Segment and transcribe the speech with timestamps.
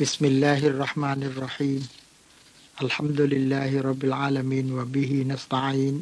[0.00, 1.80] بسم الله الرحمن الرحيم
[2.84, 5.94] الحمد لله رب العالمين وبه نستعين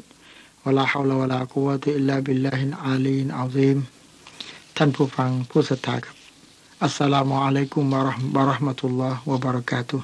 [0.65, 3.79] ولا حول ولا قوة إلا بالله العلي العظيم
[4.77, 6.17] ท่านผู้ฟังผู้ศรัทธาครับ
[6.83, 9.99] อัสสลามุอะลัยกุมวะราะห์มะตุลลอฮ์วะบะเราะกาตุ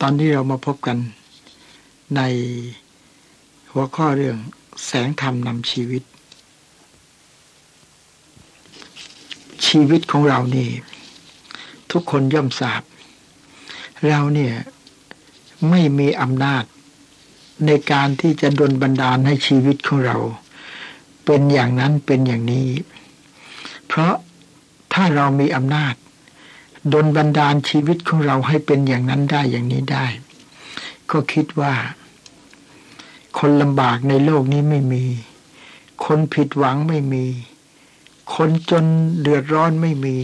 [0.00, 0.98] ตอนนี้เรามาพบกัน
[2.16, 2.20] ใน
[3.72, 4.38] หัวข้อเรื่อง
[4.86, 6.02] แสงธรรมนำชีวิต
[9.66, 10.68] ชีวิตของเรานี่
[11.93, 12.81] ทุกคนย่อมทราบ
[14.07, 14.55] เราเนี่ย
[15.69, 16.63] ไม่มีอำนาจ
[17.65, 20.17] ในการที่จะดลบันดาลให้ชีวิตของเรา
[21.25, 22.69] เป็นอย่างนั้นเป็นอย่างนี้
[23.87, 24.13] เพราะ
[24.93, 25.93] ถ้าเรามีอำนาจ
[26.93, 30.05] ดลบันดาลชีวิตของเราให้เป็นอย่างนั้นได้อย่างนี้ได้
[31.11, 31.73] ก็คิดว่า
[33.39, 35.05] คนลำบากในโลกนี้ไม่มี
[36.05, 37.25] คนผิดหวังไม่มี
[38.35, 38.85] คนจน
[39.21, 40.17] เดือดร้อนไม่มี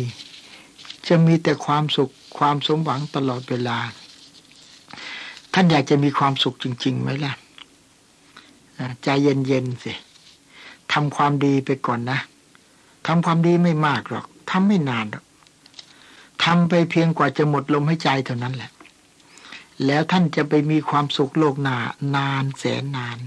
[1.09, 3.77] จะมีแต่ความสุขความสมหวังตลอดเวลา
[5.53, 7.33] ท่านอยากจะมีความสุขจริงๆไหมล่ะ
[9.03, 9.93] ใจเย็นๆสิ
[10.93, 12.19] ทำความดีไปก่อนนะ
[13.07, 15.25] ทำความดีไม่มากหรอกทำไม่นานหรอก
[16.43, 18.71] ทำไปเพียงกว่าจะหมดลมหายใจเท่านั้นแหละ
[19.85, 21.77] แล้วท่านจะไปมีความสุขโลกหนา
[22.15, 23.17] นานแสนนาน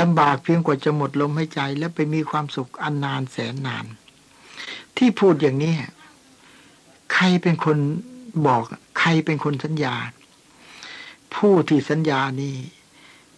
[0.00, 3.84] ลำบากเพียงกว่าจะหมดลมหายใจ แล้วไปมีความสุขอันนานแสนนาน
[4.96, 5.74] ที่พูดอย่างนี้
[7.12, 7.78] ใครเป็นคน
[8.46, 8.62] บอก
[8.98, 9.94] ใครเป็นคนสัญญา
[11.34, 12.56] ผู้ที่สัญญานี้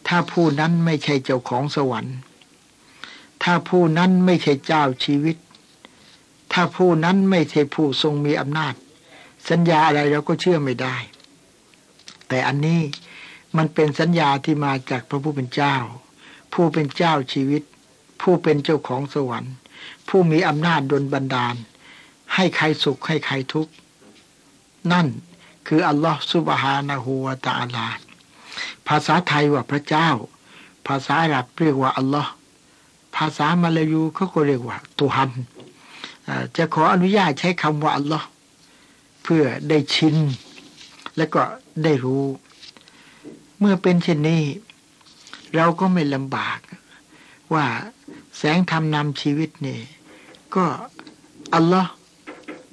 [0.08, 2.16] ถ้าผู้นั้นไม่ใช่เจ้าของสวรรค์
[3.42, 5.36] ถ้าผู้นั้นไม่ใช่เจ้าชีวิต
[6.52, 8.75] ถ้าผู้นั้นไม่ใช่ผู้ทรงมีอำนาจ
[9.50, 10.97] สัญญาอะไรเราก็เชื่อไม่ได้
[12.28, 12.80] แต่อันนี้
[13.56, 15.77] มันเป็นสัญญาที่มาจากพระผู้เป็นเจ้า
[16.53, 17.62] ผู้เป็นเจ้าชีวิต
[18.22, 19.55] ผู้เป็นเจ้าของสวรรค์
[20.08, 21.55] ผู้มีอำนาจดลบันดาล
[22.34, 23.72] ให้ใครสุขให้ใครทุกข์
[24.92, 25.06] นั่น
[25.66, 27.86] คืออัลลอฮฺสุบฮานะฮูวาตาลา
[28.88, 30.08] ภาษาไทยว่าพระเจ้า
[30.86, 32.30] ภาษาอาหรับเรียกว่าอัลลอฮ์
[33.16, 35.32] ภาษามาลายูเขาก็เรียกว่าตุฮัน
[36.56, 38.26] จะขออนุญาตใช้คำว่าอัลลอฮ์
[39.22, 40.16] เพื่อได้ชิน
[41.16, 41.42] และก็
[41.84, 42.24] ได้รู้
[43.58, 44.42] เมื่อเป็นเช่นนี้
[45.56, 46.58] เราก็ไม่ลำบาก
[47.54, 47.64] ว่า
[48.36, 49.80] แสงธรรมนำชีวิตนี่
[50.54, 50.64] ก็
[51.54, 51.91] อัลลอฮ์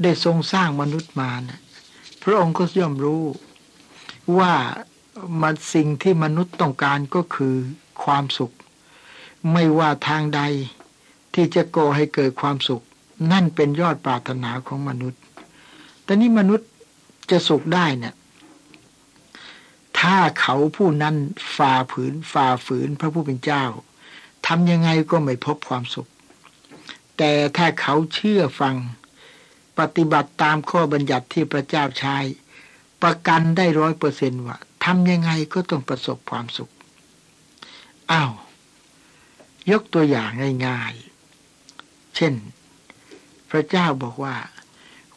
[0.04, 1.60] ได้ทรงสร้างมนุษย์มานะ
[2.24, 3.24] พระองค์ก็ย่อมรู้
[4.38, 4.54] ว่า
[5.42, 7.56] มันสิ่งที่มนุษย์ต้องการก็คือ
[8.04, 8.54] ความสุข
[9.52, 10.42] ไม่ว่าทางใด
[11.34, 12.84] ที่จะก่อให้เกิดความสุข
[13.32, 15.22] นั่นเป็นยอดปรารถนาของมนุษย์
[16.04, 16.70] แต่นี้มนุษย์
[17.32, 18.16] จะสุขได้เนี่ย
[20.00, 21.16] ถ้าเขาผู้นั้น
[21.58, 23.64] ฝ่าฝืนฝ่าฝืนพระผู้เป็นเจ้า
[24.48, 26.08] ทำยังไงก็ไม่พบความสุข
[27.18, 28.76] แต่ถ้าเขาเชื่อฟัง
[29.80, 32.18] ปฏิบัติตามข้อบัญญัติที่พระเจ้าใช้
[33.02, 36.72] ประกันได้ร้อยเปอร์เซนต์ว่าทำยังไงก็ต้องประสบความสุข
[38.12, 38.34] อ้าว
[39.72, 40.30] ยกตัวอย่าง
[40.68, 42.34] ง่ายๆ เช่น
[43.50, 44.36] พระเจ้าบอกว่า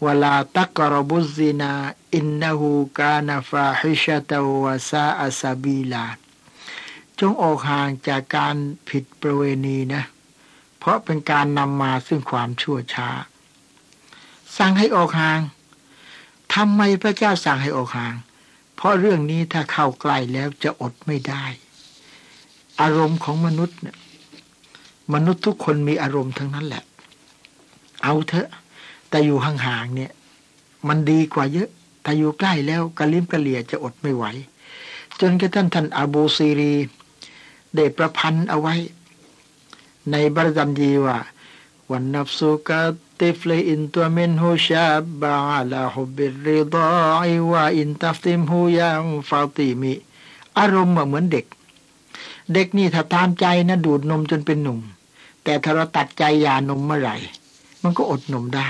[0.03, 1.73] เวลาตักรบุซินา
[2.15, 4.33] อินนหูกานาฟาฮิชาต
[4.65, 6.07] วาซาอาซาบีลา
[7.19, 8.57] จงออกห่างจากการ
[8.89, 10.03] ผิดประเวณีนะ
[10.79, 13.09] เพราะเป็นการนำมาซึ่งความชั่วช้า
[14.57, 15.41] สั่งให้ออกห่าง
[16.55, 18.15] ทำไมพระเจ้าสั่งให้ออกห่าง
[18.77, 21.45] เพราะเรื่องนี้ถ้าเข้าใกล้แล้วจะอดไม่ได้
[22.81, 23.97] อารมณ์ของมนุษย์เนี่ย
[25.15, 26.85] มนุษย์ทุกคนมีอารมณ์ทั้งนั้นแหละ
[28.03, 28.49] เอาเถอะ
[29.09, 30.13] แต่อยู่ห่างๆเนี่ย
[30.89, 31.69] มันดีกว่าเยอะ
[32.03, 34.25] แต่อยู่ใกล้แล้วกระลิมกระเหลี่ยจะอดไม่ไหว
[35.21, 36.75] จนกระทั่งท่านอาบูซีรี
[37.75, 38.75] ได้ประพันธ์เอาไว้
[40.11, 41.19] ในบรดัมดีว่า
[41.91, 42.71] วันนับสุก
[43.21, 44.87] ติฟเลอินตัวเมนฮูชา
[45.21, 45.37] บา
[45.71, 46.91] ลาฮุบิริดอ
[47.29, 49.93] ยว่าอินตัฟติมฮูยังฟาติมี
[50.59, 51.47] อารมณ์เหมือนเด็ก
[52.55, 54.81] เด็กนี่ถ้าตามใจนะดูดนมจนเป็นหนุ่ม
[55.45, 57.17] แต่ถ้าเราตัดใจยานมเมื่อไหร่
[57.83, 58.69] มันก็อดนมได้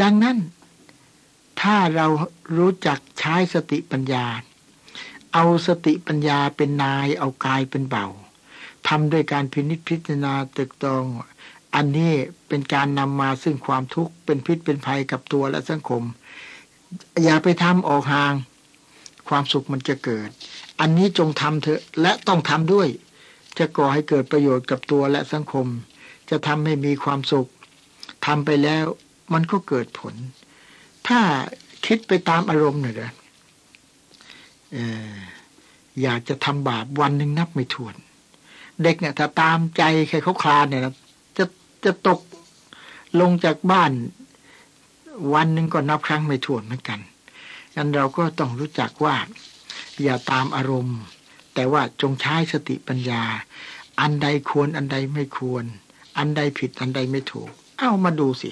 [0.00, 0.36] ดังนั้น
[1.60, 2.06] ถ้าเรา
[2.56, 4.26] รู้จักใช้สติปัญญา
[5.34, 8.06] เอาสติปัญญาเป็นนายเอากายเป็นเบา
[8.88, 11.04] ทำด้วยการพินิจพิจารณาตึกตอง
[11.74, 12.14] อันนี้
[12.48, 16.02] เป็นการนำมาซึ่งความทุกข์เป็นพิษเป็นภัยกับตัวและสังคม
[17.24, 18.34] อย่าไปทำออกห่าง
[19.28, 20.28] ความสุขมันจะเกิด
[20.80, 22.88] อันนี้จงทำเถอะและต้องทำด้วย
[23.58, 25.66] จะก่อให้เกิดประโยชน์กับตัวและสังคม
[26.30, 27.48] จะทำให้มีความสุข
[28.26, 28.84] ทำไปแล้ว
[29.32, 30.14] มันก็เกิดผล
[31.08, 31.20] ถ้า
[31.86, 33.12] คิดไปตามอารมณ์หน่อยนะ
[36.02, 37.94] อยากจะทำบาปวันหนึ่งนับไม่ถ้วน
[38.82, 40.94] เด็กเนี่ยถ้าตามใจใครเขาคลานเนี่ยนะ
[41.38, 41.44] จะ
[41.84, 42.20] จะตก
[43.20, 43.92] ลงจากบ้าน
[45.34, 47.00] วันหนึ่งก็นับครั้งไม่ถ้วนเหมือนกัน
[47.74, 49.16] งั้นเราก็ต้องรู้จักว่า
[50.02, 50.98] อย่าตามอารมณ์
[51.54, 53.22] แต่ว่าจงใช้สติปัญญา
[54.00, 55.64] อันใดควรอันใดไม่ควร
[56.18, 58.50] อันใดผิดอันใดไม่ถูก เอามาดูสิ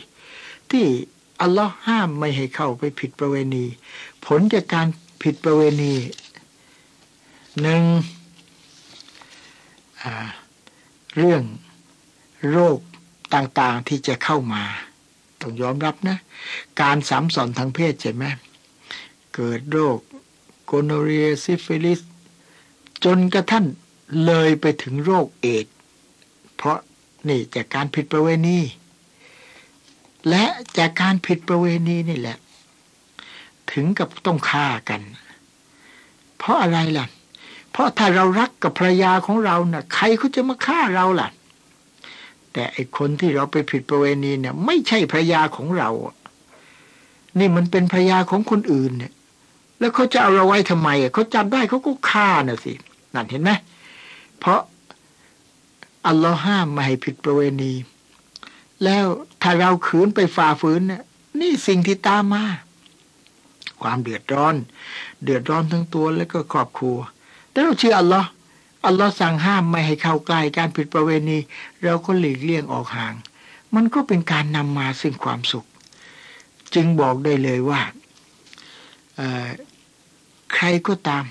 [0.71, 0.87] ที่
[1.41, 3.65] อัลลอฮ์ห้ามไม่ให้เข้าไปผิดประเวณี
[4.27, 4.87] ผลจากการ
[5.23, 5.95] ผิดประเวณี
[7.63, 7.85] หนึ่ง
[11.17, 11.43] เรื่อง
[12.51, 12.79] โรค
[13.35, 14.63] ต่างๆที่จะเข้ามา
[15.41, 16.17] ต้องยอมรับนะ
[16.81, 18.25] การสำส่อนทางเพศใช่ไหม
[19.35, 19.99] เกิดโรค
[20.65, 22.01] โกโนเรียซิฟิลิส
[23.05, 23.65] จนกระทั่ง
[24.27, 25.67] เลยไปถึงโรคเอดส์
[26.57, 26.79] เพราะ
[27.29, 28.59] นี่จากการผิดประเวณี
[30.29, 30.45] และ
[30.79, 32.39] จากการผิดประเวณีนี่แหละ
[33.73, 35.01] ถึงกับต้องฆ่ากัน
[36.39, 37.07] เพราะอะไรล่ะ
[37.71, 41.29] เพราะถ้าเรารักกับภรรยาของเรานะ่ะ ใครเขาจะมาฆ่าเราล่ะ
[42.55, 45.91] แต่ไอคนที่เราไปผิดประเวณีเนี่ย ไม่ใช่ภรยาของเรา
[47.39, 49.13] นี่มันเป็นภรยาของคนอื่นเนี่ย
[49.79, 52.73] แล้วเขาจะเอาเราไว้ทำไมอะเขาจับได้เขาก็ฆ่าน่ะสิ
[53.15, 53.51] นั่นเห็นไหม
[54.39, 54.61] เพราะ
[56.07, 57.73] อัลลอฮ์ห้ามไม่ให้ผิดประเวณี
[58.85, 59.05] แล้ว
[59.43, 61.03] ถ้าเราขืนไปฝ่าฝืนเนี่ย
[61.41, 62.45] นี่สิ่งที่ตามมา
[63.83, 64.55] ความเดือดร้อน
[65.25, 66.99] เดือดร้อนทั้งตัวแล้วก็ครอบครัว
[67.51, 68.29] แต่เราเชื่ออัลลอฮ์
[68.87, 71.39] อัลลอฮ์สั่งห้ามไม่ให้เข้าใกล้การผิดประเวณี
[71.83, 73.15] เราก็หลีกเลี่ยงออกห่าง
[73.75, 75.67] มันก็เป็นการนำมาซึ่งความสุข
[76.75, 77.83] จึงบอกได้เลยว่า
[80.55, 81.25] ใครก็ตาม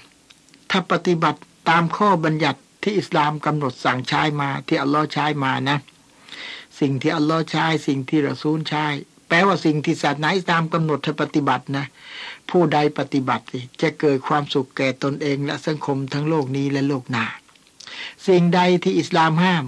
[0.69, 1.39] ถ้าปฏิบัติ
[1.69, 5.77] ตามข้อบัญญัติที่อิสลามกำหนดสั่งใช้มาที่อัลลอฮ์ใช้มานะ
[6.79, 8.85] สิ่งที่อัลลอฮ์ใช้สิ่งที่รอซูลใช้
[9.27, 11.85] แปลว่าสิ่งที่ศาสนาอิสลามกำหนดให้ปฏิบัตินะ
[12.49, 13.43] ผู้ใดปฏิบัติ
[13.81, 17.25] จะเกิดความสุขแก่ตนเองและสังคมทั้งโลกนี้และโลกหน้า
[18.27, 19.65] สิ่งใดที่อิสลามห้าม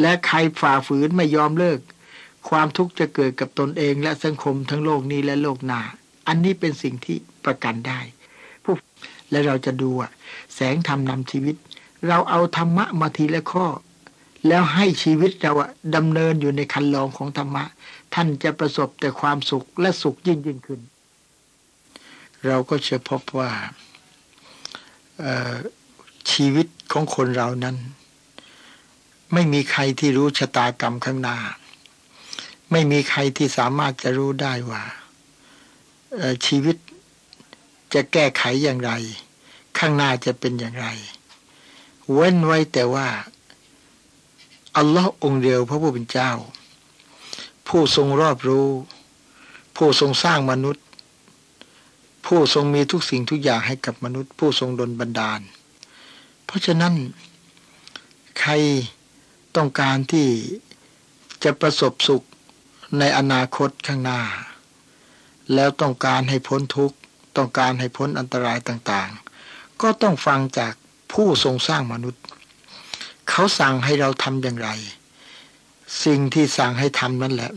[0.00, 1.80] และใครฝ่าฝืนไม่ยอมเลิก
[2.48, 5.80] ความทุกข์จะเกิดกับตนเองและสังคมทั้งโลกนี้และโลกหน้า
[6.26, 8.00] อันนี้เป็นสิ่งที่ประกันได้
[8.64, 8.74] ผู้
[9.30, 10.10] และเราจะดูอะ
[10.54, 11.56] แสงธรรมนำชีวิต
[12.08, 13.66] เราเอาธรรมะมาทีละข้อ
[14.48, 15.52] แล้วให้ชีวิตเรา
[15.96, 17.64] ดำเนินอยู่ในคันลองของธรรมะ
[18.14, 20.80] ท่านจะประสบแต่ความสุขและสุขยิ่งยิ่งขึ้น
[22.46, 23.50] เราก็จะพบว่า
[26.30, 27.76] ชีวิตของคนเรานั้น
[29.32, 31.38] ไม่มีใครที่รู้ชะตากรรมข้างหน้า
[32.70, 34.82] ไม่มีใครที่สามารถจะรู้ได้ว่า
[36.46, 36.76] ชีวิต
[37.94, 38.92] จะแก้ไขอย่างไร
[39.78, 40.86] ข้างหน้าจะเป็นอย่างไร
[42.12, 43.08] เว้นไว้แต่ว่า
[44.76, 46.30] อัลลอฮ์องเดียวพระผู้เป็นเจ้า
[47.68, 48.68] ผู้ทรงรอบรู้
[49.76, 50.84] ผู้ทรงสร้างมนุษย์
[52.26, 55.40] ผู้ทรงมีทุกสิ่งทุกอย่างให้กับมนุษย์ ผู้ทรงดลบันดาล
[56.50, 56.94] เพราะฉะนั้น
[58.40, 58.52] ใคร
[59.56, 60.28] ต้องการที่
[61.44, 62.22] จะประสบสุข
[62.98, 64.20] ในอนาคตข้างหน้า
[65.54, 66.96] แล้วต้องการให้พ้นทุกข์
[67.36, 70.72] ต้องการให้พ้นอันตรายต่างๆ ก็ต้องฟังจาก
[71.12, 72.22] ผู้ทรงสร้างมนุษย์
[73.30, 74.68] เขาสั่งให้เราทำอย่างไร
[76.04, 77.50] สิ่งที่สั่งให้ทำนั่นแหละ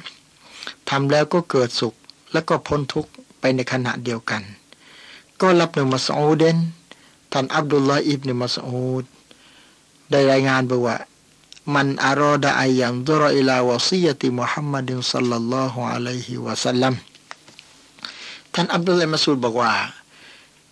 [0.90, 1.94] ทำแล้วก็เกิดสุข
[2.34, 4.44] แล้วก็พ้นทุกข์ไปในขณะเดียวกัน
[5.42, 6.58] ก็รับหนึ่งมาสอูเดน
[7.34, 9.06] ท่านอับดุลลาอิบนมาสอูด
[10.12, 10.98] ได้รายงานบอกว่า
[11.76, 16.94] มันอารอดาอายังดุรอิลาวซียติมุฮัมมัดสัลลัลลอฮุอะลัยฮิวะสัลลัม
[18.54, 19.74] ท่านอับดุลเลมาสูดบอกว่า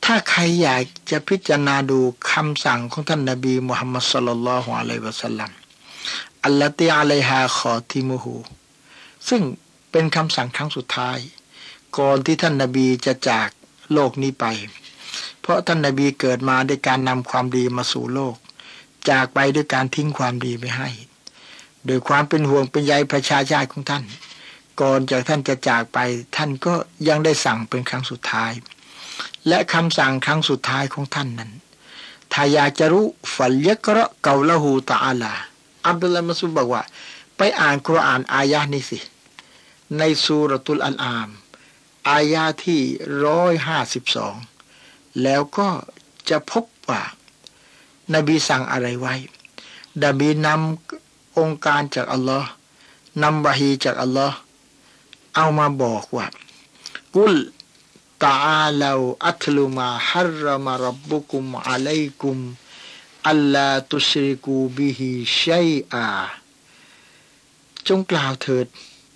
[0.05, 1.99] ถ้าใครอยากจะพิจารณาดู
[2.31, 5.51] คำสั่งของท่านนบีมุฮัมมัด صلى الله عليه وسلم
[6.45, 8.35] التي عليها خاتمه
[9.29, 9.41] ซึ่ง
[9.91, 11.17] เป็นคำสั่งครั้งสุดท้าย
[11.97, 13.49] ก่อนที่ท่านนบีจะจาก
[13.93, 14.45] โลกนี้ไป
[15.51, 18.35] เพราะท่านนบีเกิดมาด้วยการนำความดีมาสู่โลก
[19.09, 20.89] จากไปด้วยการทิ้งความดีไปให้
[21.85, 24.03] โดยความเป็นห่วงเป็นใยประชาชาติของท่าน
[24.81, 25.97] ก่อนจากท่านจะจากไป
[26.35, 26.73] ท่านก็
[27.07, 28.51] ยังได้สั่งเป็นครั้งสุดท้าย
[29.47, 31.51] และคำสั่งครั้งสุดท้ายของท่านนั้น
[32.33, 33.05] ถ้าอยากจะรู้
[33.35, 35.33] ฝัลยกระเกาละหูตาอัลา
[35.87, 36.83] อับดุลลามัสุบอกว่า
[37.37, 38.99] ไปอ่านคุรานอายะนี้สิ
[39.97, 41.29] ในสุรตุลอันอาม
[42.09, 42.81] อายาที่
[43.25, 44.35] ร้อยห้าสิบสอง
[45.21, 45.67] แล้วก็
[46.29, 47.01] จะพบว่า
[48.13, 49.15] นบีสั่งอะไรไว้
[50.03, 52.49] ดาบีนำองค์การจากอัลลอฮ์
[53.23, 54.37] นำบาฮีจากอัลลอฮ์
[55.35, 56.27] เอามาบอกว่า
[57.15, 57.35] กุล
[58.23, 58.91] ตาลา
[59.27, 62.37] อัตลุมาฮัรรมารับบุคุมอะลัยกุม
[63.29, 65.09] อัลลาตุชริกูบิฮิ
[65.41, 66.05] ชัยอา
[67.87, 68.67] จงกล่าวเถิด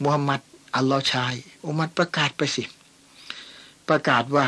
[0.04, 0.42] มุฮัมมัด
[0.76, 1.36] อัลลอฮ์ชาย
[1.66, 2.64] อุมัดประกาศไปสิ
[3.88, 4.48] ประกาศว่า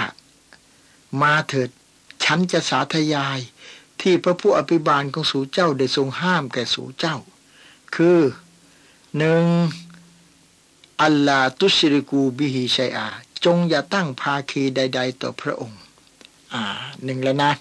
[1.22, 1.70] มาเถิด
[2.24, 3.40] ฉันจะสาธยาย
[4.02, 7.18] ที่พระผู้อภิบาลของสูเจ้าได้ทรงห้ามแก่สูเจ้า
[7.96, 8.20] คือ
[9.18, 9.46] หนึ่ง
[11.02, 13.08] อัลลาตุชริกูบิฮิชัยอา
[13.46, 15.82] จงอย่าตั้งภาคีใด ๆ ต่อพระองค์
[16.54, 16.64] อ่า
[17.04, 17.52] หนึ่งแล้วนะ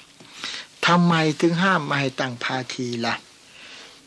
[0.86, 3.14] ทำไมถึงห้ามไม่ให้ตั้งภาคีละ่ะ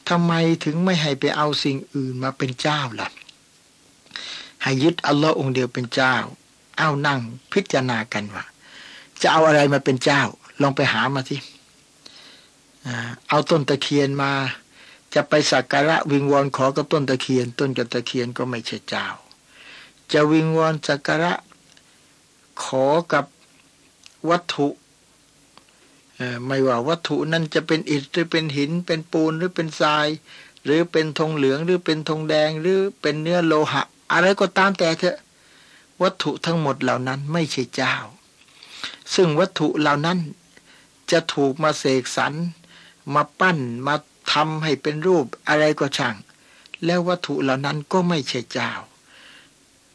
[0.10, 3.10] ทำไมถึงไม่ให้ไปเอาสิ่งอื่นมาเป็นเจ้าละ่ะ
[4.64, 6.16] ให้ยึดอัลลอฮ์องเดียวเป็นเจ้า
[6.78, 7.20] เอานั่ง
[7.52, 8.46] พิจารณากันว่า
[9.22, 10.22] จะเอาอะไรมาเป็นเจ้า
[10.62, 11.40] ลองไปหามาที่
[13.30, 14.32] เอาต้นตะเคียนมา
[15.14, 19.08] จะไปสักการะวิงวอนขอกับต้นตะเคียน ต้นกับตะเคียนก็ไม่ใช่เจ้า
[20.12, 21.34] จะวิงวอนสักการะ
[22.64, 23.26] ขอกับ
[24.30, 24.68] วัตถุ
[26.46, 30.08] ไม่ว่าวัตถุนั้นจะเป็นอิฐหรือเป็นหิน เป็นปูนหรือเป็นทราย
[30.64, 35.18] หรือเป็นธงเหลืองหรือเป็นธงแดงหรือเป็นเนื้อโลหะ อะไรก็ตามแต่เถอะ
[36.02, 37.96] วัตถุทั้งหมดเหล่านั้นไม่ใช่เจ้า
[39.16, 40.20] ซึ่งวัตถุเหล่านั้น
[41.12, 42.34] จะถูกมาเสกสรร
[43.14, 43.96] มาปั้นมา
[44.32, 46.16] ทำให้เป็นรูปอะไรก็ช่าง
[46.86, 48.72] แล้ววัตถุเหล่านั้นก็ไม่ใช่เจ้า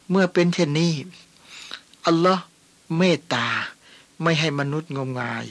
[0.09, 0.93] เมื่อเป็นเช่นนี้
[2.05, 2.43] อัลลอฮ์
[2.97, 3.47] เมตตา
[4.21, 5.45] ไม่ให้มนุษย์งมงาย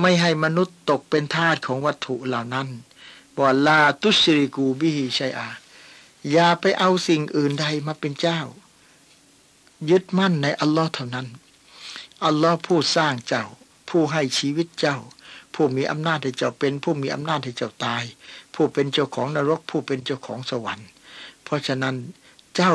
[0.00, 2.68] ไม่ให้มนุษย์ตกเป็นทาสของวัตถุเหล่านั้น
[3.36, 5.48] บอลาตุสริกูบิฮิชัยอา
[6.30, 8.40] อย่าไปเอาสิ่งอื่นใดมาเป็นเจ้า
[9.90, 11.26] ยึดมั่นในอัลลอฮ์เท่านั้น
[12.24, 13.44] อัลลอฮ์ผู้สร้างเจ้า
[13.90, 14.96] ผู้ให้ชีวิตเจ้า
[15.54, 18.04] ผู้มีอำนาจให้เจ้าเป็น ผู้มีอำนาจให้เจ้าตาย
[18.54, 20.88] ผู้เป็นเจ้าของนรก ผู้เป็นเจ้าของสวรรค์
[21.44, 21.96] เพราะฉะนั้น
[22.56, 22.72] เจ้า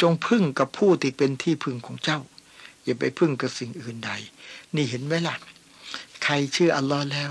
[0.00, 2.20] จงพึ่งกับผู้ที่เป็นที่พึ่งของเจ้า
[2.84, 4.10] อย่าไปพึ่งกับสิ่งอื่นใด
[4.74, 5.34] นี่เห็นไหมล่ะ
[6.22, 7.30] ใครเชื่ออัลลอฮ์แล้ว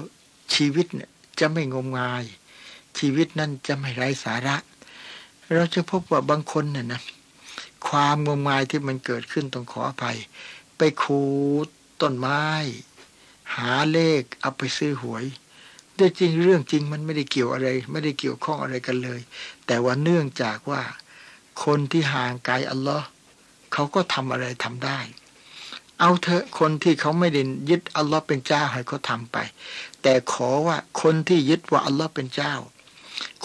[0.56, 2.24] ชีวิตเนี่ยจะไม่งมงาย
[3.00, 4.56] ชีวิตนั้นจะไม่ไร้สาระ
[5.54, 7.02] เราจะพบว่าบางคนเนี่ยนะ
[7.88, 10.18] ความงมงายที่มันเกิดขึ้นต้องขออภัย
[10.80, 11.24] ไปคู
[11.66, 11.68] ด
[12.02, 12.44] ต้นไม้
[13.56, 15.26] หาเลขเอาไปซื้อหวย
[15.96, 19.20] แต่จริงเรื่องจริงมันไม่ได้เกี่ยวอะไร ไม่ได้เกี่ยวข้องอะไรกันเลย
[19.68, 20.82] แต่ว่าเนื่องจากว่า
[21.66, 23.06] คนที่ห่างไกลอัลลอฮ์
[23.74, 25.00] เขาก็ทำอะไรทำได้
[26.00, 29.38] เอาเถอะคนที่เขาไม่ได้ยึดอัลลอฮ์เป็นเจ้าให้เขาทำไป
[30.02, 32.54] แต่ขอว่าคนที่ยึดว่าอัลลอฮ์เป็นเจ้า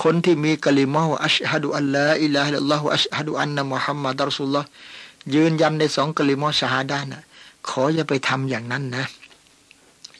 [0.03, 4.69] คนที่มีกลิมาวอัชฮะดุอัลลอฮ์อิลาฮิลลอฮุอัชฮะดุอันนะมุฮัมมัดอัลสุลลอฮ์
[5.35, 7.23] ยืนยันในสองกลิมอชาฮาดานะ
[7.69, 9.07] ขออย่าไปทำอย่างนั้นนะ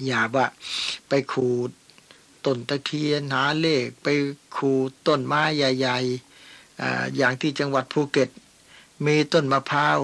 [0.07, 0.47] อย่าว่า
[1.09, 1.71] ไปขูด
[2.45, 4.09] ต้นตะเคียนหาเลข ไป
[4.57, 8.31] ขูดต้นไม้ใหญ่ๆอย่างที่จังหวัดภูเก็ต
[9.07, 9.99] มีต้นมะพร้าว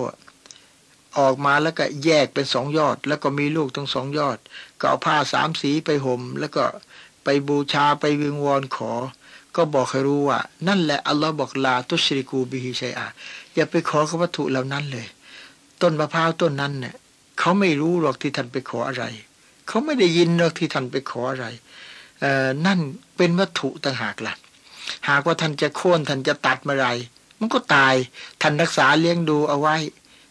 [1.19, 4.39] ออกมาแล้วก็แยกเป็นสองยอด แล้วก็มีลูกทั้งสองยอด
[4.79, 6.65] ก็เอาผ้าสามสีไปห่ม แล้วก็
[7.25, 8.93] ไปบูชาไปวิงวอนขอ
[9.57, 13.07] ก็บอกให้รู้ว่า นั่นแหละอัลลอฮ์บอกลาตุชริกูบิฮิชัยอา
[13.55, 15.07] อย่าไปขอกับวัตถุเหล่านั้นเลย
[15.83, 16.95] ต้นมะพร้าวต้นนั้นเนี่ย
[17.39, 19.05] เขาไม่รู้หรอกที่ท่านไปขออะไร
[19.69, 21.47] เขาไม่ได้ยินหรอกที่ท่านไปขออะไร
[22.67, 22.79] นั่น
[23.17, 24.35] เป็นวัตถุต่างหากละ่ะ
[25.09, 26.89] หากว่าท่านจะโค่นท่านจะตัดเมื่อไร
[27.39, 27.95] มันก็ตาย
[28.43, 29.77] ท่านรักษาเลี้ยงดูเอาไว้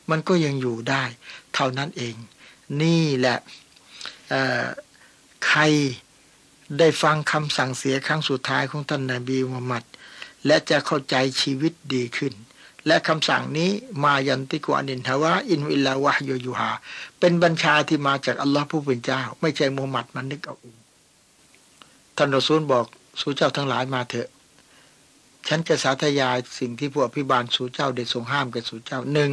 [0.09, 1.03] มันก็ยังอยู่ได้
[1.53, 2.15] เท่านั้นเอง
[2.81, 3.37] นี่แหละ
[5.47, 5.61] ใคร
[6.79, 9.83] ได้ฟังคำสั่งเสียครั้งสุดท้ายของท่านนาบีมุฮัมมัด
[10.45, 12.33] และจะเข้าใจชีวิตดีขึ้น
[12.87, 13.69] และคำสั่งนี้
[14.03, 16.71] มายันติกวานินทวะอินวิลาวะโยยูฮา
[17.19, 20.55] เป็นบัญชาที่มาจากอัลลอฮ์ผู้เป็นเจ้า ไม่ใช่มุฮัมมัดมันนึกเอา
[22.17, 22.85] ท่านรอซูลบอก
[23.21, 24.29] สู่เจ้าทั้งหลายมาเถอะ
[25.47, 29.31] ฉันจะสาธยายสิ่งที่พวกพิบาลสู่เจ้าได้ทรงห้ามกับสู่เจ้าหนึ่ง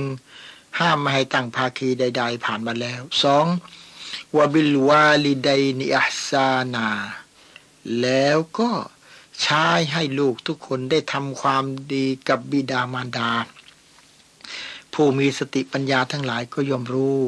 [0.78, 3.46] ห้ามไม่ให้ตั้งภาคีใด ๆ ผ่านมาแล้วสอง
[4.36, 5.48] วบิลวาลิด
[5.78, 6.88] นิอัซานา
[8.00, 8.70] แล้วก็
[9.42, 11.64] ใช้ให้ลูกทุกคนได้ทำความ
[11.94, 13.30] ดีกับบิดามารดา
[14.92, 17.18] ผู้มีสติปัญญาทั้งหลายก็ยอมรู้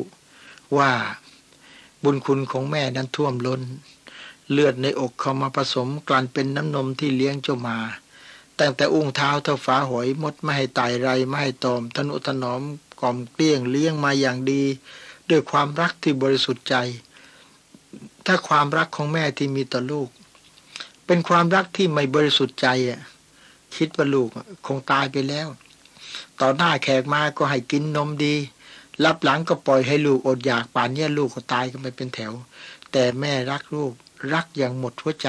[0.77, 0.91] ว่า
[2.03, 3.63] บุญคุณของแม่นั้นท่วมล้น
[4.51, 7.79] เลือดในอกเขามาผสมกลั่นเป็นน้ำนมที่เลี้ยงเจ้ามา
[8.59, 12.63] ตั้งแต่อุ้งเท้าเท่าฝาหอยมดไม่ให้ตายไรไม่ให้ตอมทนุถนอม
[13.01, 14.63] กล่อมเกลี้ยงเลี้ยงมาอย่างดี
[15.31, 16.75] ด้วยความรักที่บริสุทธิ์ใจ
[18.27, 20.09] ถ้าความรักของแม่ที่มีต่อลูก
[21.09, 23.01] เป็นความรักที่ไม่บริสุทธิ์ใจอะ
[23.77, 24.29] คิดว่าลูก
[24.67, 25.49] คงตายไปแล้ว
[26.41, 28.35] ต่อหน้าแขกมาก็ให้กินนมดี
[29.05, 32.33] รับหลังก็ปล่อยให้ลูกอดอยากป่านนี้ลูกก็ตายกันไปเป็นแถว
[32.93, 33.93] แต่แม่รักลูก
[34.33, 35.29] รักอย่างหมดหัวใจ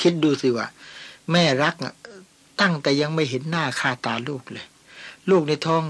[0.00, 0.66] คิดดูสิว่า
[1.32, 1.74] แม่รัก
[2.60, 4.66] ตั้งแต่ยังไม่เห็นหน้าค่าตาลูกเลย
[5.30, 5.84] ลูกในท้อง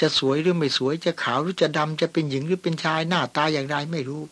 [0.00, 4.22] จะสวยหรือไม่สวยจะขาวหรือจะดำจะเป็นหญิงหรือเป็นชายหน้าตาอย่างไรไม่รู้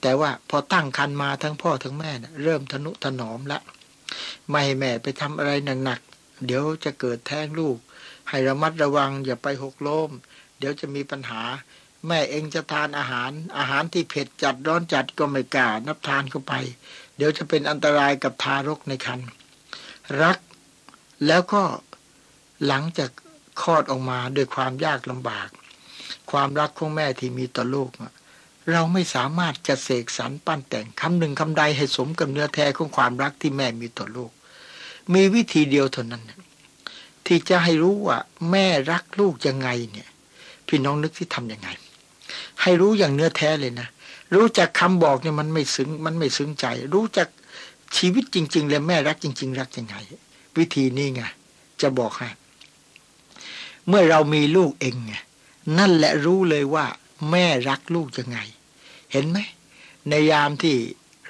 [0.00, 3.60] แต่ว่าพอตั้งคันมาทั้งพ่อทั้งแม่นะเริ่มทนุถนอมละ
[4.48, 5.52] ไม่ให้แม่ไปทำอะไร
[5.84, 7.78] หนักๆเดี๋ยวจะเกิดแท้งลูก
[8.28, 10.10] ให้ระมัดระวังอย่าไปหกล้ม
[10.58, 11.42] เดี๋ยวจะมีปัญหา
[12.06, 16.54] แม่เองจะทานอาหาร อาหารที่เผ็ดจัดร้อนจัดก็ไม่กล้านับทานเข้าไป
[17.16, 19.28] เดี๋ยวจะเป็นอันตรายกับทารกในครรภ์
[20.22, 20.38] รัก
[21.26, 21.62] แล้วก็
[22.66, 23.10] หลังจาก
[23.62, 25.48] คลอดออกมาด้วยความยากลำบาก
[26.30, 27.90] ความรักของแม่ที่มีต่อลูก
[28.72, 34.30] เราไม่สามารถจะเสกสรรปั้นแต่งคำหนึ่งคำใดให้สมกับเนื้อแท้ของความรักที่แม่มีต่อลูก
[35.14, 36.22] มีวิธีเดียวเท่านั้น
[37.26, 38.18] ที่จะให้รู้ว่า
[38.50, 40.08] แม่รักลูกยังไงเนี่ย
[40.68, 41.68] พี่น้องนึกที่ทำยังไง
[42.62, 43.88] ให้รู้อย่างเนื้อแท้เลยนะ
[44.34, 47.28] รู้จักคำบอกเนี่ยมันไม่ซึ้งมันไม่ซึ้งใจ รู้จัก
[47.96, 49.96] ชีวิตจริง ๆ เลยแม่รักจริง ๆ รักยังไง
[50.58, 51.22] วิธีนี้ไง
[51.80, 52.28] จะบอกให้
[53.88, 55.14] เมื่อเรามีลูกเองไง
[55.78, 56.86] นั่นแหละรู้เลยว่า
[57.30, 58.38] แม่รักลูกยังไง
[59.12, 59.38] เห็นไหม
[60.08, 60.76] ในยามที่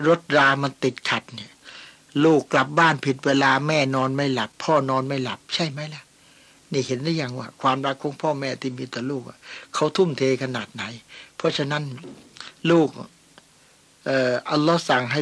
[0.06, 1.52] รถรามันติดขัดเนี่ย
[2.24, 6.02] ลูกกลับบ้านผิดเวลาแม่นอนไม่หลับ พ่อนอนไม่หลับ ใช่ไหมล่ะ
[6.72, 9.22] นี่เห็นได้ยังว่า ความรักของพ่อแม่ที่มีต่อลูก
[9.74, 10.82] เขาทุ่มเทขนาดไหน
[11.36, 11.84] เพราะฉะนั้น
[12.70, 12.88] ลูก
[14.04, 15.20] เอ่ออัลลอฮ์สั่งให้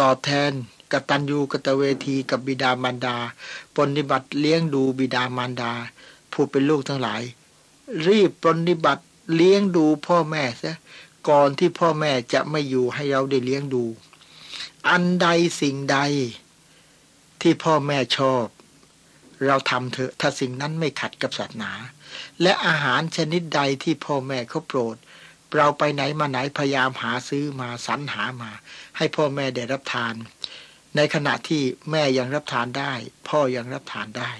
[0.00, 0.50] ตอบแทน
[0.92, 3.16] กตัญญูกตเวทีกับบิดามารดา
[3.76, 5.72] ปฏิบัติเลี้ยงดูบิดามารดา
[6.32, 7.22] ผู้เป็นลูกทั้งหลาย
[8.06, 9.04] รีบปฏิบัติ
[9.34, 10.74] เลี้ยงดูพ่อแม่ซะ
[11.28, 13.84] ก่อนที่พ่อแม่จะไม่อยู่ให้เราได้เลี้ยงดู
[14.88, 15.28] อันใด
[15.60, 15.98] สิ่งใด
[17.40, 18.46] ที่พ่อแม่ชอบ
[19.46, 21.72] เราทำเถอะถ้าสิ่งนั้นไม่ขัดกับศาสนา
[22.42, 24.96] และอาหารชนิดใดที่พ่อแม่เขาโปรด
[25.56, 28.50] เราไปไหนมาไหนพยายามหาซื้อมาสรรหามา
[28.96, 30.14] ให้พ่อแม่ได้รับทาน
[30.96, 32.92] ในขณะที่แม่ยังรับทานได้
[33.28, 34.32] พ่อยังรับทานได้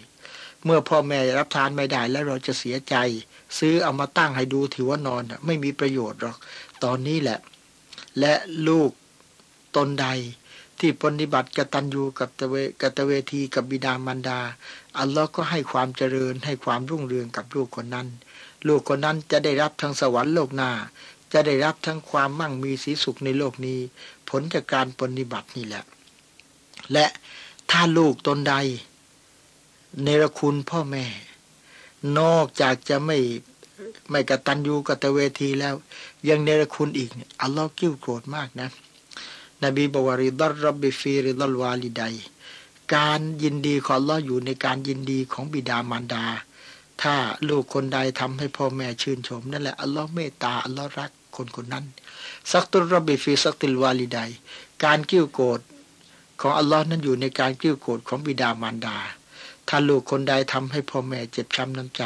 [0.65, 2.97] เมื่อพ่อแม่รับทานไม่ได้แล้วเราจะเสียใจ
[3.59, 6.37] ซื้อเอามาตั้งให้ดูถือว่านอนไม่มีประโยชน์หรอก
[6.85, 7.39] ตอนนี้แหละ
[8.19, 8.35] และ
[8.69, 8.91] ลูก
[9.77, 10.07] ตนใด
[10.79, 14.39] ที่ปฏิบัติกตัญญูกับตะเวกตเวทีกับบิดามารดา
[14.99, 18.09] อัลลอฮ์ก็ให้ความเจริญให้ความรุ่งเรืองกับลูกคนนั้น
[18.67, 20.71] ลูกคนนั้นจะได้รับทั้งสวรรค์โลกหน้า
[21.33, 23.79] จะได้รับทั้งความมั่งมีสีสุขในโลกนี้
[24.29, 25.85] ผลจากการปฏิบัตินี่แหละ
[26.93, 27.07] และ
[27.71, 28.55] ถ้าลูกตนใด
[30.03, 31.05] เนรคุณพ่อแม่
[32.19, 33.19] นอกจากจะไม่
[34.11, 35.75] ไม่กระตัญญูกตเวทีแล้ว
[36.29, 37.11] ยังเนรคุณอีก
[37.43, 38.69] อัลลอฮ์กิ้วโกรธมากนะ
[39.65, 42.03] นบีบวาริดรับบิฟีริดลวาลิได
[42.95, 46.25] การยินดีของอัลลอฮ์อยู่ในการยินดีของบิดามารดา
[47.03, 47.15] ถ้า
[47.49, 51.85] ลูกคนใดทำให้พ่อแม่ชื่นชม นั่นแหละอัลลอฮ์เมตตาอัลลอฮ์รักคนคนนั้น
[52.53, 54.19] สักตุรบบิฟีสักติลวาลิได
[54.85, 55.61] การกิ้วโกรธ
[56.41, 58.97] ของอัลลอฮ์นั้นอยู่ในการกิ้วโกรธของบิดามารดา
[59.69, 62.03] ถ้าลูกคนใดทำให้พ่อแม่เจ็บช้ำน้ำใจ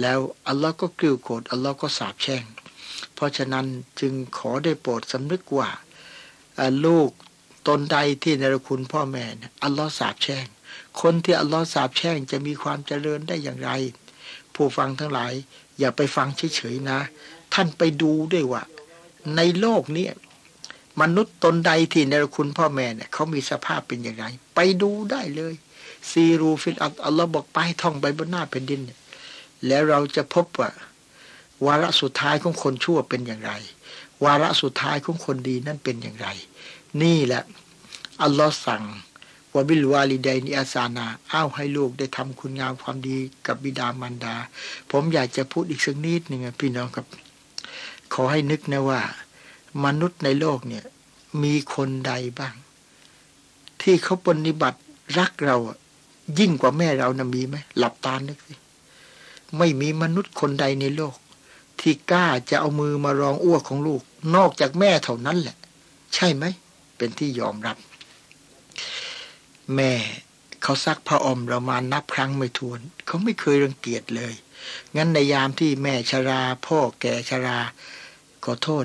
[0.00, 0.18] แล้ว
[0.48, 2.44] อัลลอฮ์ก็กิ้วโกรธอัลลอฮ์ก็สาบแช่ง
[3.14, 3.66] เพราะฉะนั้น
[4.00, 5.70] จึงขอได้โปรดสำนึกว่า
[6.86, 7.10] ลูก
[7.68, 9.24] ตนใดที่นรคุณพ่อแม่
[9.64, 10.46] อัลลอฮ์สาบแช่ง
[11.00, 13.70] คนที่อัลลอฮ์สาบแช่งจะมีความเจริญได้อย่างไร
[14.54, 15.32] ผู้ฟังทั้งหลาย
[15.78, 16.98] อย่าไปฟังเฉยๆนะ
[17.54, 18.62] ท่านไปดูด้วยว่า
[19.36, 20.08] ในโลกนี้
[21.00, 25.54] มนุษย์ตนใดที่ในคุณพ่อแม่เนี่ยเขามีสภาพเป็นอย่างไร ไปดูได้เลย
[26.10, 28.80] ซีรูฟิลอัลลอฮ์บอกไปท่องไปบนหน้าแผ่นดิน
[29.66, 30.70] แล้วเราจะพบว่า
[31.66, 33.52] วาระสุดท้ายของคนชั่วเป็นอย่างไร
[34.24, 36.28] วาระสุดท้ายของคนดีนั่นเป็นอย่างไร
[37.02, 37.42] นี่แหละ
[38.22, 38.84] อัลลอฮ์สั่ง
[39.52, 44.34] ว่าบิลวาลิดนิอาซานาอ้าวให้ลูกได้ทำคุณงามความดีกับบิดามารดา
[44.90, 47.06] ผมอยากจะพูดอีกสักนิดหนึ่งพี่น้องครับ
[48.14, 49.00] ขอให้นึกนะว่า
[49.84, 50.84] มนุษย์ในโลกเนี่ย
[51.42, 52.54] มีคนใดบ้าง
[53.82, 54.80] ที่เขาปฏิบัติ
[55.18, 55.56] รักเรา
[56.38, 58.54] ยิ่งกว่าแม่เรานะมีไหมหลับตานึกสิ
[59.58, 61.16] ไม่มีมนุษย์คนใดในโลก
[61.80, 64.02] ที่กล้าจะเอามือมารองอ้วกของลูก
[64.36, 65.56] นอกจากแม่เท่านั้นแหละ
[66.14, 66.44] ใช่ไหม
[66.96, 67.76] เป็นที่ยอมรับ
[69.74, 69.92] แม่
[70.62, 74.34] เขาซักผ้าอมเรามานับครั้งไม่ถ้วน เขาไม่เคยรังเกียจเลย
[74.96, 77.58] งั้นในยามที่แม่ชรา พ่อแก่ชรา
[78.44, 78.84] ขอโทษ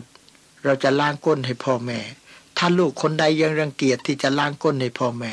[0.64, 2.00] เราจะล้างก้นให้พ่อแม่
[2.58, 5.32] ถ้าลูกคนใดยังรังเกียจที่จะล้างก้นให้พ่อแม่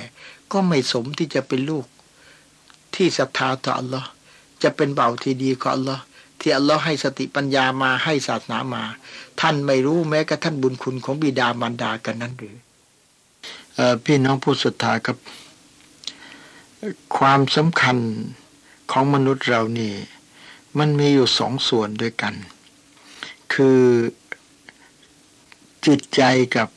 [0.53, 1.87] ก็ไม่สมที่จะเป็นลูก
[2.95, 4.09] ที่ศรัทธาต่ออัลลอฮ์
[4.63, 6.03] จะเป็นเบาที่ดีของอัลลอฮ์
[6.41, 8.83] ที่อัลลอฮ์ให้สติปัญญามาให้ศาสนามา
[9.41, 12.57] ท่านไม่รู้แม้กระทั่งบุญคุณของบิดามารดากันนั้นหรือ
[14.05, 15.17] พี่น้องผู้ศรัทธาครับ
[17.17, 17.99] ความสำคัญ
[18.91, 19.95] ของมนุษย์เรานี่
[20.79, 22.35] มันมีอยู่สองส่วนด้วยกัน
[23.53, 23.83] คือ
[25.87, 26.23] จิตใจ
[26.57, 26.69] กับ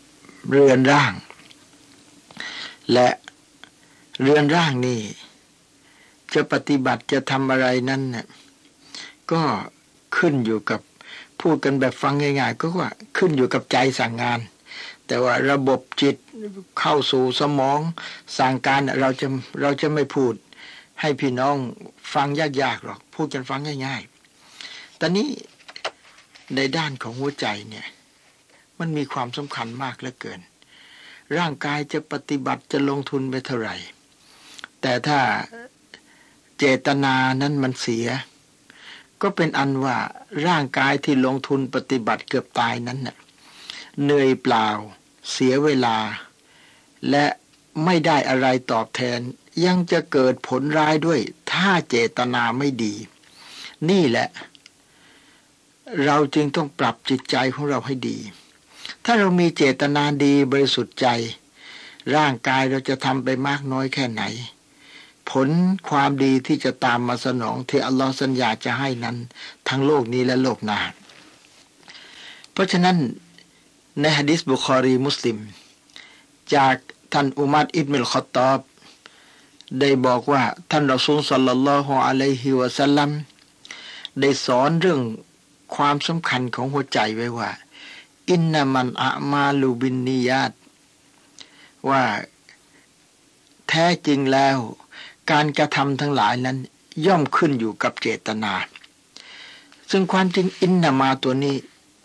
[0.49, 1.13] เรือนร่าง
[2.93, 3.09] และ
[4.21, 4.99] เรือนร่างนี่
[6.33, 8.25] จะปฏิบัติจะทำอะไรนั้นเนี่ย
[9.31, 9.41] ก็
[10.17, 10.81] ขึ้นอยู่กับ
[11.41, 14.39] พูดกันแบบฟังง่ายๆก็ว่าขึ้นอยู่กับใจสั่งงาน
[15.07, 16.15] แต่ว่าระบบจิต
[16.79, 17.79] เข้าสู่สมอง
[18.37, 19.27] สั่งการเราจะ
[19.61, 20.33] เราจะไม่พูด
[21.01, 21.55] ให้พี่น้อง
[22.13, 25.29] ฟังยากๆหรอกพูดกันฟังง่ายๆตอนนี้
[26.55, 27.87] ในด้านของหัวใจเนี่ย
[28.79, 30.39] มันมีความสำคัญมากเหลือเกิน
[31.37, 33.75] ร่างกายจะปฏิบัติจะลงทุนไปเท่าไหร่
[34.81, 35.19] แต่ถ้า
[36.63, 38.07] เจตนานั้นมันเสีย
[39.21, 39.97] ก็เป็นอันว่า
[40.47, 43.17] ร่างกายที่ลงทุนปฏิบัติเกือบตายนั้นเน่ะ
[44.01, 44.67] เหนื่อยเปล่า
[45.31, 45.97] เสียเวลา
[47.09, 47.25] และ
[47.85, 49.19] ไม่ได้อะไรตอบแทน
[49.65, 51.19] ยังจะเกิดผลร้ายด้วย
[51.51, 52.93] ถ้าเจตนาไม่ดี
[53.89, 54.29] นี่แหละ
[56.05, 58.17] เราจึงต้องปรับจิตใจของเราให้ดี
[59.05, 61.07] ถ้าเรามีเจตนาดีบริสุทธิ์ใจ
[62.15, 64.23] ร่างกายเราจะทำไปมากน้อยแค่ไหน
[65.31, 65.49] ผล
[65.89, 69.17] ความดีที่จะตามมาสนองที่อัลลอฮ์สัญญาจะให้นั้น
[69.67, 70.79] ทั้งโลกนี้และโลกหน้า
[72.51, 72.97] เพราะฉะนั้น
[73.99, 75.37] ในฮะดิษบุคอรีมุสลิม
[76.55, 76.75] จาก
[77.13, 78.59] ท่านอุมัดอิบมิลขอตอบ
[79.79, 83.09] ได้บอกว่าท่านรอซูลสัลลัลลอฮุอะลัยฮิวะสัลลัม
[84.19, 85.01] ได้สอนเรื่อง
[85.75, 87.51] ความสำคัญของหัวใจไว้ว่า
[88.29, 90.51] อินนามันอะมาลูบินนียาต
[91.89, 92.03] ว่า
[93.69, 94.57] แท้จริงแล้ว
[95.29, 96.57] การกระทำทั้งหลายนั้น
[97.05, 98.53] ย่อมขึ้นอยู่กับเจตนา
[99.91, 101.55] ซึ่งความจริงอินนามาตัวนี้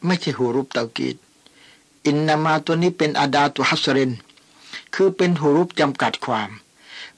[0.07, 1.17] ไม่ใช่หูรูปเตากีด
[2.07, 4.13] อินนามาตัวนี้เป็นอาดาตุฮัสเรน
[4.95, 6.51] คือเป็นหูรูปจำกัดความ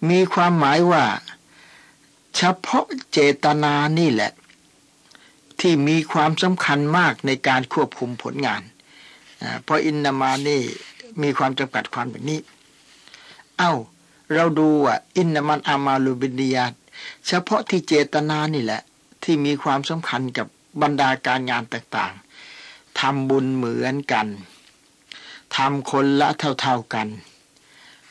[0.09, 1.05] มีความหมายว่า
[2.37, 4.33] เฉพาะเจตนานี่แหละ
[5.61, 8.63] ที่มีความสำคัญมากในการควบคุมผลงาน
[9.65, 10.63] เพราะอินนามานี่
[11.23, 12.41] มีความจำกัดความแบบนี้
[13.59, 13.73] เอา้า
[14.35, 16.75] เราดูอะ อินนามันอามาลูบินียาต
[17.27, 18.83] เฉพาะที่เจตนานี่แหละ
[19.23, 20.47] ที่มีความสำคัญกับ
[20.83, 24.27] บรรดาการงานต่างๆทำบุญเหมือนกัน
[25.57, 26.29] ทำคนละ
[26.61, 27.09] เท่าๆกัน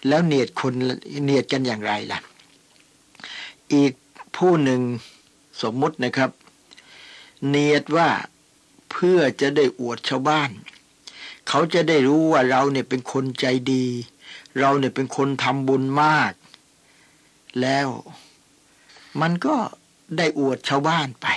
[0.07, 0.73] แล้วเนียดคน
[1.23, 2.19] เนียดกันอย่างไรล่ะ
[3.73, 3.93] อีก
[4.35, 4.81] ผู้หนึ่ง
[5.61, 6.31] สมมุตินะครับ
[7.49, 8.09] เนียดว่า
[8.91, 10.49] เพื่อจะได้อวดชาวบ้าน
[11.47, 13.85] เขาจะได้รู้ว่าเราเนี่ยเป็นคนใจดี
[14.59, 16.31] เราเนี่ยเป็นคนทำบุญมาก
[17.61, 17.87] แล้ว
[19.21, 19.55] มันก็
[20.17, 21.27] ได้อวดชาวบ้านไป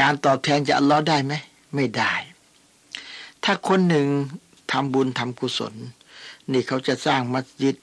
[0.00, 1.32] การตอบแทนจะอัลลอฮ์ได้ไหม
[1.74, 2.14] ไม่ได้
[3.44, 4.08] ถ้าคนหนึ่ง
[4.72, 5.74] ทำบุญทำกุศล
[6.52, 7.76] นี่เขาจะสร้างมัสยิด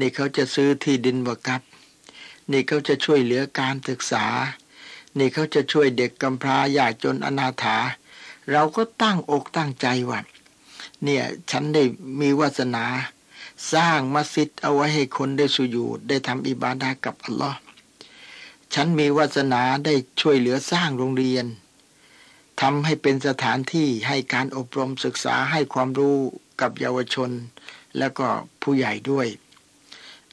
[0.00, 1.62] นี่เขาจะซื้อที่ดินบกับ
[2.52, 4.26] นี่เขาจะช่วยเหลือการศึกษา
[5.18, 7.76] นี่เขาจะช่วยเด็กกำพร้ายากจนอนาถา
[8.52, 10.20] เราก็ตั้งอกตั้งใจว่า
[11.04, 11.82] เนี่ย ฉันได้
[12.20, 12.84] มีวาสนา
[13.72, 17.58] สร้างมัสยิดเอาไว้ให้คนได้สุญูดได้ทำอิบาดากับอัลลอฮ์
[18.74, 21.46] ฉันมีวาสนาได้ช่วยเหลือสร้างโรงเรียน
[22.60, 26.16] ทำให้เป็นสถานที่ให้การอบรมศึกษาให้ความรู้
[26.60, 27.30] กับเยาวชน
[27.98, 28.26] แล้วก็
[28.62, 29.26] ผู้ใหญ่ด้วย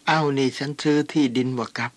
[0.08, 1.91] เอานี่ฉันซื้อที่ดินบวกกับ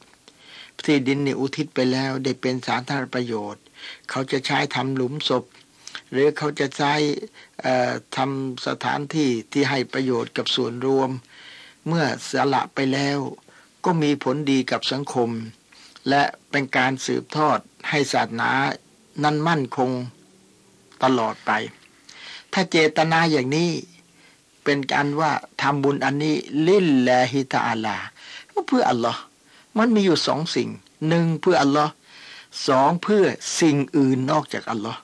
[0.84, 3.62] ที่ดินนี่อุทิศไปแล้วได้เป็นสาธารณประโยชน์
[4.10, 5.44] เขาจะใช้ทำหลุมศพ
[6.10, 6.94] หรือเขาจะใช้
[8.16, 11.10] ทำสถานที่ที่ให้ประโยชน์กับส่วนรวม
[11.86, 13.18] เมื่อสละไปแล้ว
[13.84, 15.30] ก็มีผลดีกับสังคม
[16.08, 18.50] และเป็นการสืบทอดให้ศาสนา
[19.22, 19.90] นั้นมั่นคง
[21.02, 21.50] ตลอดไป
[22.52, 23.70] ถ้าเจตนาอย่างนี้
[24.64, 27.96] เป็นการว่าทำบุญอันนี้ลิลแลฮิตาอัลลา
[28.68, 29.20] เพื่ออัลลอฮ์
[29.78, 30.68] มันมีอยู่สองสิ่ง
[31.08, 31.92] หนึ่งเพื่ออัลลอฮ์
[32.68, 33.24] สองเพื่อ
[33.60, 35.00] สิ่งอื่นนอกจากอัลลอฮ์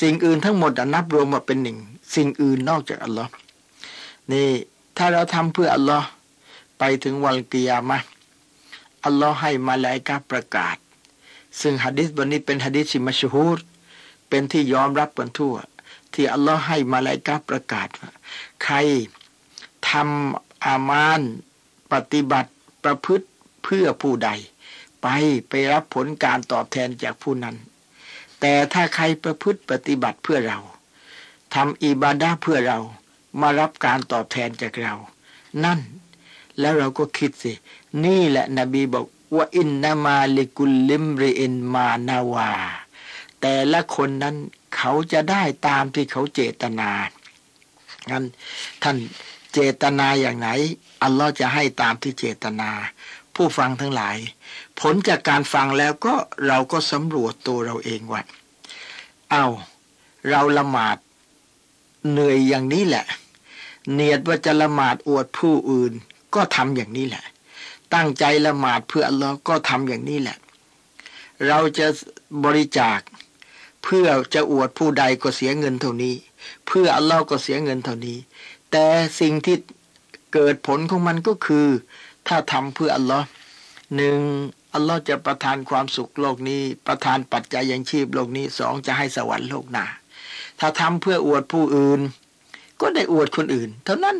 [0.00, 1.78] สิ่งอื่นทั้งหมดนับรวมมาเป็นหนึ่ง
[2.14, 3.30] สิ่งอื่นนอกจากอัลลอฮ์
[4.32, 4.48] นี่
[4.96, 6.08] ถ้าเราทำเพื่ออัลลอฮ์
[6.78, 7.98] ไปถึงวันกิยามะ
[9.04, 10.76] อัลลอฮ์ให้มาลายกาประกาศ
[11.60, 13.58] ซึ่งฮะดิษบนนี้เป็นฮะดิษที่มัชฮูร
[14.28, 15.54] เป็นที่ยอมรับกันทั่ว
[16.12, 18.10] ที่อัลลอฮ์ให้มาลายกาประกาศว่า
[18.64, 18.76] ใคร
[19.90, 21.20] ทำอามาน
[21.92, 22.50] ปฏิบัติ
[22.84, 23.26] ประพฤติ
[23.64, 24.30] เพื่อผู้ใด
[25.02, 25.06] ไป
[25.48, 27.56] ไปรับผลการตอบแทนจากผู้นั้น
[28.46, 30.58] แต่ถ้าใครประพฤติปฏิบัติเพื่อเรา
[31.54, 32.78] ทำอิบาดาเพื่อเรา
[33.40, 34.94] มารับการตอบแทนจากเรา
[35.64, 35.80] นั่น
[36.58, 37.52] แล้วเราก็คิดสิ
[38.04, 39.06] นี่แหละนบีบอก
[39.36, 42.50] ว่าอินนามาลิกุลลิมริอินมานาวา
[43.40, 44.36] แต่ละคนนั้น
[44.76, 46.90] เขาจะได้ตามที่เขาเจตนา
[48.10, 48.24] งั้น
[48.82, 48.96] ท่าน
[49.52, 50.48] เจตนาอย่างไหน
[51.02, 52.70] อัลลอฮ์จะให้ตามที่เจตนา
[53.34, 54.16] ผู้ฟังทั้งหลาย
[54.80, 56.14] ผลจากการฟังแล้วก็
[56.46, 58.22] เราก็สำรวจตัวเราเองว่า
[59.30, 59.44] เอา
[60.30, 60.96] เราละหมาด
[62.10, 63.04] เหนื่อยอย่างนี้แหละ
[63.92, 65.92] เนียดว่าจะละหมาดอวดผู้อื่น
[66.34, 67.24] ก็ทำอย่างนี้แหละ
[67.94, 70.38] ตั้งใจละหมาดเพื่ออัลลอก็ทำอย่างนี้แหละ
[71.46, 71.86] เราจะ
[72.44, 73.00] บริจาค
[73.84, 76.14] เพื่อจะอวดผู้ใดก็เสียเงินเท่านี้
[76.66, 78.18] เพื่ออัลลอฮ์ก็เสียเงินเท่านี้
[78.70, 78.86] แต่
[79.20, 79.56] สิ่งที่
[80.32, 81.66] เกิดผลของมันก็คือ
[82.26, 83.26] ถ้าทำเพื่ออัลลอฮ์
[83.96, 84.18] หนึ่ง
[84.76, 89.86] อัลลอฮ์จะประทานความสุขโลกนี้ ประทานปัจจัยยังชีพโลกนี้สองจะให้สวรรค์โลกหน้า
[90.60, 92.00] ถ้าทำเพื่ออวดผู้อื่น
[92.80, 94.18] ก็ได้อวดคนอื่น เท่านั้น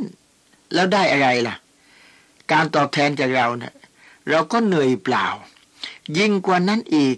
[0.74, 1.56] แล้วได้อะไรล่ะ
[2.52, 3.74] การตอบแทนจากเราเนะี่ย
[4.30, 5.26] เราก็เหนื่อยเปล่า
[6.18, 7.16] ยิ่งกว่านั้นอีก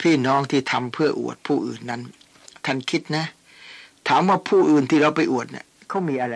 [0.00, 2.02] พี่น้องที่ทำเพื่ออวดผู้อื่นนั้น
[2.64, 3.24] ท่านคิดนะ
[4.08, 6.34] ถามว่าผู้อื่นที่เราไปอวดเนี่ยเขามีอะไร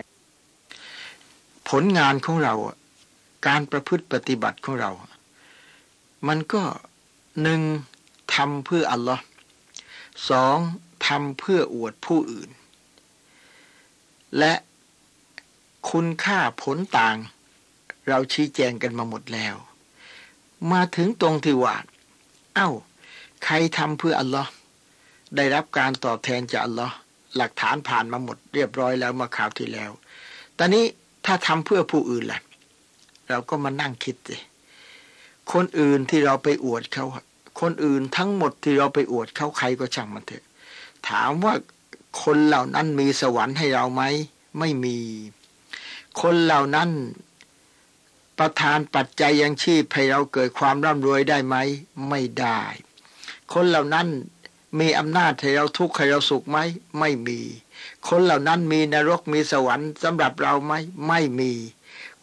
[1.68, 2.54] ผลงานของเรา
[3.46, 4.90] การประพฤติปฏิบัติของเรา
[6.28, 6.62] มันก็
[7.42, 7.60] หนึ่ง
[8.34, 9.24] ทำเพื่ออัลลอฮ์
[10.30, 10.58] สอง
[11.06, 12.50] ทำเพื่ออวดผู้อื่น
[14.38, 14.54] และ
[15.90, 17.16] คุณค่าผลต่าง
[18.08, 19.54] เราชี้แจงกันมาหมดแล้ว
[20.72, 21.76] มาถึงตรงที่ว่า
[22.56, 22.70] เอา้า
[23.44, 24.50] ใครทำเพื่ออัลลอฮ์
[25.36, 26.94] ได้รับการตอบแทนจากอัลลอฮ์
[27.36, 29.90] หลักฐานผ่านมาหมดเรียบร้อยแล้วมาข่าวที่แล้ว
[30.58, 30.84] ตอนนี้
[31.26, 32.40] ถ้าทำเพื่อผู้อื่นล่ะ
[33.28, 34.36] เราก็มานั่งคิดสิ
[35.52, 37.04] คนอื่นที่เราไปอวดเขา
[37.60, 40.44] คนอื่นทั้งหมดที่เราไปอวดเขาใครก็ช่างมันเถอะ
[41.08, 41.54] ถามว่า
[42.22, 44.02] คนเหล่านั้นมีสวรรค์ให้เราไหม
[44.58, 44.98] ไม่มี
[46.20, 46.90] คนเหล่านั้น
[48.38, 51.56] ประทานปัจจัยยังชีพให้เราเกิดความร่ำรวยได้ไหม
[52.08, 52.60] ไม่ได้
[53.52, 54.08] คนเหล่านั้น
[54.80, 56.58] มีอำนาจให้เราทุกข์ให้เราสุขไหม
[56.98, 57.40] ไม่มี
[58.08, 60.72] คนเหล่านั้นมีนรกมีสวรรค์สำหรับเราไหม
[61.08, 61.52] ไม่มี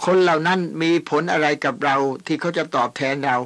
[0.05, 3.38] คนเหล่านั้นมีผลอะไรกับเราที่เขาจะตอบแทนเรา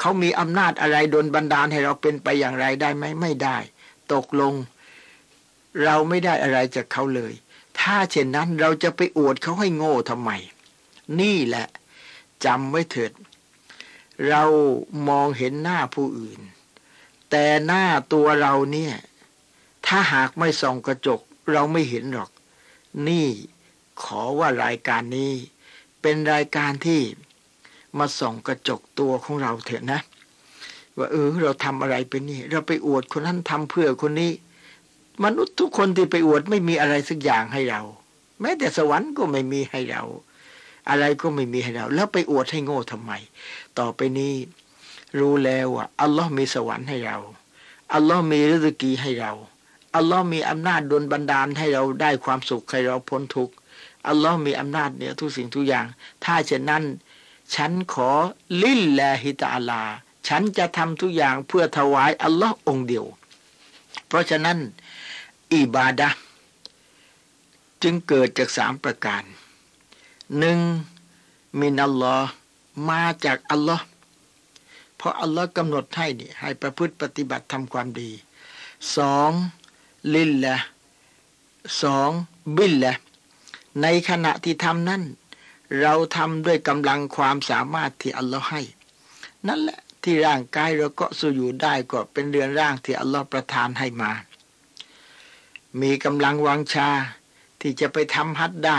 [0.00, 3.56] เขามีอำนาจอะไรดนบันดาลให้เราเป็นไปอย่างไรได้ไหมไม่ได้
[4.12, 4.54] ตกลง
[5.84, 7.32] เราไม่ได้อะไรจากเขาเลย
[7.80, 10.30] ถ้าเช่นนั้นเราจะไปอวดเขาให้โง่ทำไม
[11.20, 11.66] นี่แหละ
[12.44, 13.12] จำไว้เถิด
[14.28, 14.44] เรา
[15.08, 16.40] มองเห็นหน้าผู้อื่น
[17.30, 18.94] แต่หน้าตัวเราเนี่ย
[19.86, 21.20] ถ้าหากไม่ส่องกระจก
[21.52, 22.30] เราไม่เห็นหรอก
[23.08, 23.28] นี่
[24.02, 25.32] ขอว่ารายการนี้
[26.02, 27.00] เป็นรายการที่
[27.98, 30.00] มาส่องกระจกตัวของเราเถอะนะ
[30.98, 34.32] ว่าเออเราทำอะไรไปนี่ เราไปอวดคนนั้นทำเพื่อคนนี้
[35.24, 37.80] มนุษย์ทุกคนที่ไปอวดไม่มีอะไรสักอย่างให้เรา
[38.40, 40.02] แม้แต่สวรรค์ก็ไม่มีให้เรา
[40.88, 43.12] อะไรก็ไม่มีให้เรา แล้วไปอวดให้โง่ทำไม
[43.78, 44.34] ต่อไปนี้
[45.18, 47.16] รู้แล้วว่าอัลลอฮ์มีสวรรค์ให้เรา
[47.94, 49.32] อัลลอฮ์มีฤดูกีให้เรา
[49.96, 53.54] อัลลอฮ์มีอำนาจดลบันดาลให้เราได้ความสุขให้เราพ้นทุกข์
[54.06, 55.86] อัลลอฮ์มีอำนาจเหนี่ยทุกสิ่งทุกอย่าง
[56.24, 56.84] ถ้าเช่นนั้น
[57.54, 58.10] ฉันขอ
[58.62, 59.82] ลิลลาฮิตาลา
[60.28, 63.06] ฉันจะทำทุกอย่างเพื่อถวายอัลลอฮ์องเดียว
[64.06, 64.58] เพราะฉะนั้น
[65.54, 66.08] อิบาดะ
[67.82, 69.22] จึงเกิดจากสามประการ
[70.38, 70.58] หนึ่ง
[71.60, 72.28] มินัลลอฮ์
[72.88, 73.84] มาจากอัลลอฮ์
[74.96, 78.10] เพราะอัลลอฮ์กำหนดให้นี่ให้ประพฤติปฏิบัติทำความดี
[78.96, 79.30] สอง
[80.14, 80.56] ลิลละ
[81.82, 82.10] สอง
[82.56, 82.92] บิลละ
[83.82, 85.02] ในขณะที่ทำนั้น
[85.80, 88.62] เราทำด้วยกำลังความสามารถที่อัลลอฮ์ให้
[89.48, 94.12] นั่นแหละที่ร่างกายเราก็สู้อยู่ได้ก็เป็นเรือนร่างที่อัลลอฮ์ประทานให้มา
[95.80, 96.88] มีกำลังวังชา
[97.60, 98.78] ที่จะไปทำฮัดได้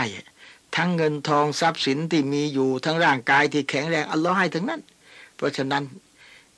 [0.76, 4.80] ทั้งเงินทองทรัพย์สินที่มีอยู่ทั้งร่างกายที่แข็งแรงอัลลอฮ์ให้ทั้งนั้น
[5.36, 5.84] เพราะฉะนั้น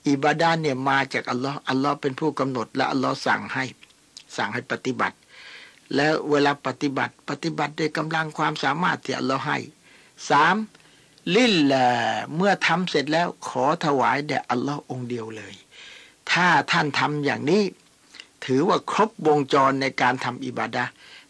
[0.09, 3.65] อิบาดาเนี่ยมาจากอัลลอฮ์อัลลอฮ์เป็นผู้กำหนดและอัลลอฮ์สั่งให้
[4.37, 5.17] สั่งให้ปฏิบัติ
[5.95, 9.59] แล้วเวลาปฏิบัติปฏิบัติด้วยกำลังความสามารถที่อัลลอฮ์ให้
[10.31, 10.57] สาม
[11.37, 11.87] ลิลละ
[12.37, 15.55] เมื่อทำเสร็จแล้วขอถวายแด่อัลลอฮ์องเดียวเลย
[16.31, 17.65] ถ้าท่านทำอย่างนี้
[18.45, 20.85] ถือว่าครบวงจรในการทำอิบาดะ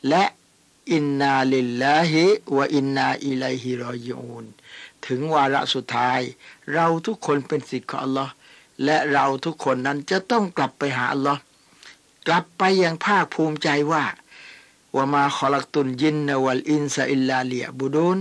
[0.09, 0.25] และ
[0.93, 2.25] อินนาลิลลาฮิ
[2.57, 4.45] วะอินนาอิลัยฮิรอยูน
[5.07, 6.21] ถึงวาระสุดท้าย
[6.75, 8.33] เราทุกคนเป็นสิทธิ์ของอัลลอฮ์
[8.85, 11.41] และเราทุกคนนั้นจะต้องกลับไปหาอัลลอฮ์
[12.29, 14.05] กลับไปอย่างภาคภูมิใจว่า
[14.95, 18.19] ว่ามาขอลักตุนยินนวัลอินซาอิลลาเลียบุดูน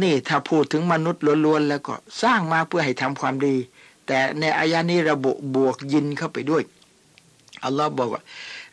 [0.00, 3.54] นี่ถ้าพูดถึงมนุษย์ล้วนๆแล้วก็สร้างมาเพื่อให้ทำความดี
[4.06, 6.62] แต่ในอายานี้ระบุบวกยินเข้าไปด้วย
[7.64, 8.22] อัลลอฮ์บอกว่า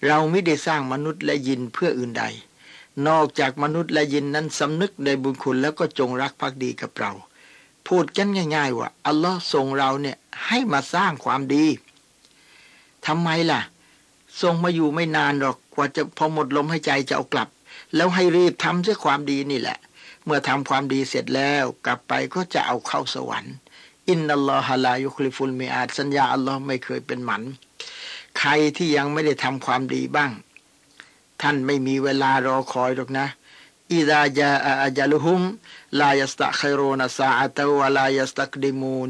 [0.08, 2.23] เราไม่ได้สร้างมนุษย์และยินเพื่ออื่นใด
[3.08, 7.12] นอกจากมนุษย์และยินนั้นสำนึกในบุญคุณแล้วก็จงรักภักดีกับเรา
[7.88, 11.65] พูดกันง่าย ๆ ว่า อัลลอฮ์ทรงเราเนี่ยให้มาสร้างความดี
[13.06, 13.62] ทำไมล่ะ
[14.41, 17.49] ทรงมาอยู่ไม่นานหรอกกว่าจะพอหมดลมหายใจจะเอากลับ
[17.95, 19.78] แล้วให้รีบทำเสียความดีนี่แหละ
[20.25, 23.56] เมื่อทำความดีเสร็จแล้วกลับไปก็จะเอาเข้าสวรรค์
[24.10, 27.43] อินนัลลอฮะลายุคลิฟุลมีอาจสัญญาอัลลอฮ์ไม่เคยเป็นหมัน
[28.39, 30.32] ใครที่ยังไม่ได้ทำความดีบ้าง
[31.41, 33.28] ท่านไม่มีเวลารอคอยหรอกนะ
[33.91, 34.49] อิดาจา
[34.84, 35.41] อาจาลุฮุม
[36.02, 39.10] ลายสตะคโรนาซาอัตวลายสตักดิมูน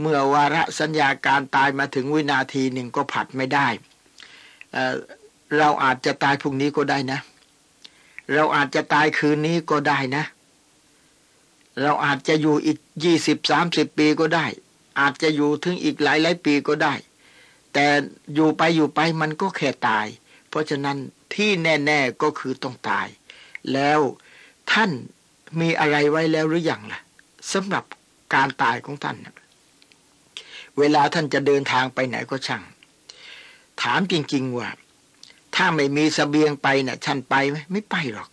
[0.00, 3.68] เมื่อวาระสัญญาการตายมาถึงวินาทีหนึ่งก็ผัดไม่ได้
[5.58, 7.20] เราอาจจะตายพรุ่งนี้ก็ได้นะ
[8.34, 10.24] เราอาจจะตายคืนนี้ก็ได้นะ
[11.82, 14.46] เราอาจจะอยู่อีกยี่สิบสามสิบปีก็ได้
[15.00, 16.94] อาจจะอยู่ถึงอีกหลายหลายปีก็ได้
[17.72, 17.86] แต่
[18.34, 20.06] อยู่ไปอยู่ไปมันก็แค่ตาย
[20.48, 20.98] เพราะฉะนั้น
[21.34, 23.06] ที่แน่ ๆก็คือต้องตาย
[23.72, 24.00] แล้ว
[24.72, 24.90] ท่าน
[25.60, 27.00] มีอะไรไว้แล้วหรืออยังล่ะ
[27.52, 27.84] สำหรับ
[28.34, 29.16] การตายของท่าน
[30.78, 32.62] เวลาท่านจะเดินทางไปไหนก็ช่าง
[33.82, 34.68] ถามจริง ๆ ว่า
[35.54, 38.28] ถ้าไม่มีสเสบียงไปนะ่ะท่านไปไหมไม่ไปหรอก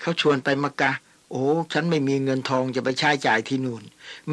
[0.00, 0.92] เขาชวนไปมักกะ
[1.30, 3.82] โอ้ฉันไม่มีเงินทองจะไปใช้จ่ายที่นู่น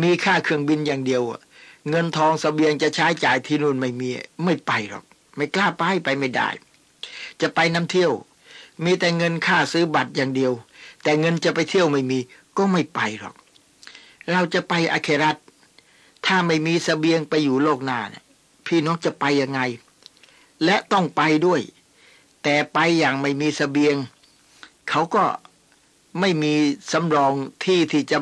[0.01, 1.41] มีค่าเครื่องบินอย่างเดียวอะ
[1.89, 4.09] เงินทองสเสบียงจะใช้จ่ายที่นู่นไม่มี
[4.43, 5.03] ไม่ไปหรอก
[5.35, 6.49] ไม่กล้าไปไปไม่ได้
[7.41, 8.11] จะไปน้ำเที่ยว
[8.83, 10.53] มีแต่เงินค่าซื้อบัตรอย่างเดียว
[11.03, 12.19] แต่เงินจะไปเที่ยวไม่มี
[12.57, 13.35] ก็ไม่ไปหรอก
[14.31, 15.35] เราจะไปอาเครัต
[16.25, 18.23] ถ้าไม่มีสเสบียงไปอยู่โลกหน้าเนี่ย
[18.65, 19.59] พี่น้องจะไปยังไง
[20.65, 21.61] และต้องไปด้วย
[22.43, 23.95] แต่ไปอย่างไม่มีสเสบียง
[24.89, 25.23] เขาก็
[26.19, 26.53] ไม่มี
[26.91, 28.17] สำรองที่ที่จะ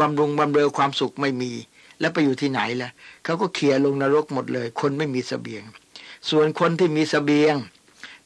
[0.00, 1.52] บำรุงบำเรอความสุขไม่มี
[2.00, 2.90] แล้วไปอยู่ที่ไหนล่ะ
[3.24, 5.62] เขาก็เขี่ยลงนรกหมดเลย คนไม่มีสเสบียง
[6.30, 7.54] ส่วนคนที่มีสเสบียง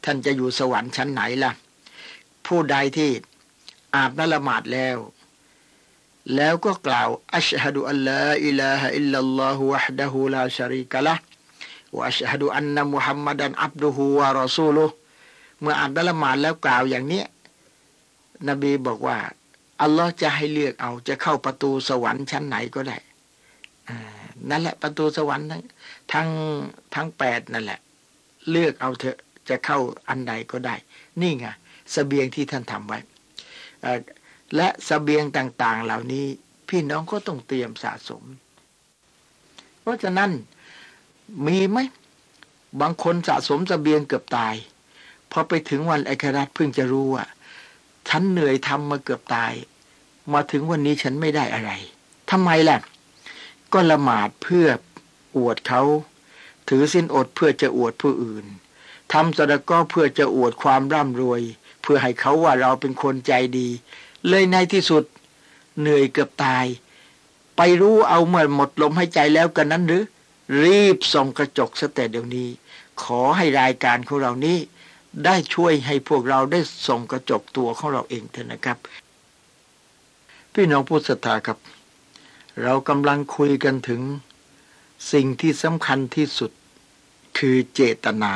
[0.04, 1.52] ท่านจะอยู่สวรรค์ชั้นไหนล่ะ
[2.46, 3.10] ผู้ใดที่
[3.94, 4.98] อาบน้ำละหมาดแล้ว
[6.34, 11.14] แล้วก็กล่าวอัชฮะดุอัลลอฮ์อิลาฮะอิลลัลลอฮุวะฮดะฮูลาชาริกะละ
[11.94, 14.84] วะอัชฮะดุอันนะมุฮัมมัดันอับดุฮูวะรอซูลุ
[15.60, 17.26] เมื่ออ่านละหมาดแล้วกล่าวอย่างเนี้ย
[18.48, 19.18] นบีบอกว่า
[19.82, 22.96] อัลลอฮ์จะให้เลือกเอา จะเข้าประตูสวรรค์ชั้นไหนก็ได้
[24.50, 25.62] นั่นแหละประตูสวรรค์ทั้ง
[26.12, 26.28] ทั้ง
[26.94, 27.80] ทั้งแปดนั่นแหละ
[28.50, 29.18] เลือกเอาเถอะ
[29.48, 30.74] จะเข้าอันใดก็ได้
[31.20, 31.46] นี่ไง
[31.94, 32.98] สเสบียงที่ท่านทำไว้
[34.56, 36.26] และสเสบียงต่าง ๆ เหล่านี้
[36.68, 38.22] พี่น้องก็ต้องเตรียมสะสม
[39.80, 40.30] เพราะฉะนั้น
[41.46, 41.78] มีไหม
[42.80, 44.54] บางคนสะสมสเสบียงเกือบตาย
[45.30, 47.24] พอไปถึงวันไอครัตเพิ่งจะรู้ว่า
[48.08, 49.52] ฉันเหนื่อยทำมาเกือบตาย
[50.32, 51.70] มาถึงวันนี้ฉันไม่ได้อะไร
[52.30, 52.78] ทำไมล่ะ
[53.72, 54.66] ก็ละหมาดเพื่อ
[55.36, 55.82] อวดเขา
[56.68, 58.46] ถือสิ้นอดเพื่อจะอวดผู้อื่น
[59.12, 61.40] ทำสดก็เพื่อจะอวดความร่ำรวย
[61.82, 63.68] เพื่อให้เขาว่าเราเป็นคนใจดี
[64.28, 65.04] เลยในที่สุด
[65.80, 66.64] เหนื่อยเกือบตาย
[67.56, 70.04] ไปรู้เอาเมื่อหมดลมหายใจแล้วกันนั้นหรือ
[70.62, 72.48] รีบส่องกระจกสแต่เดี๋ยวนี้
[73.02, 74.58] ขอให้รายการของเรานี้
[75.24, 78.78] ได้ช่วยให้พวกเราได้ส่องกระจกตัวของเราเองเถอะนะครับ
[80.52, 81.58] พี่น้องผู้ศรัทธาครับ
[82.62, 84.00] เรากำลังคุยกันถึง
[85.12, 86.50] สิ่งที่สำคัญที่สุด
[87.38, 88.34] คือเจตนา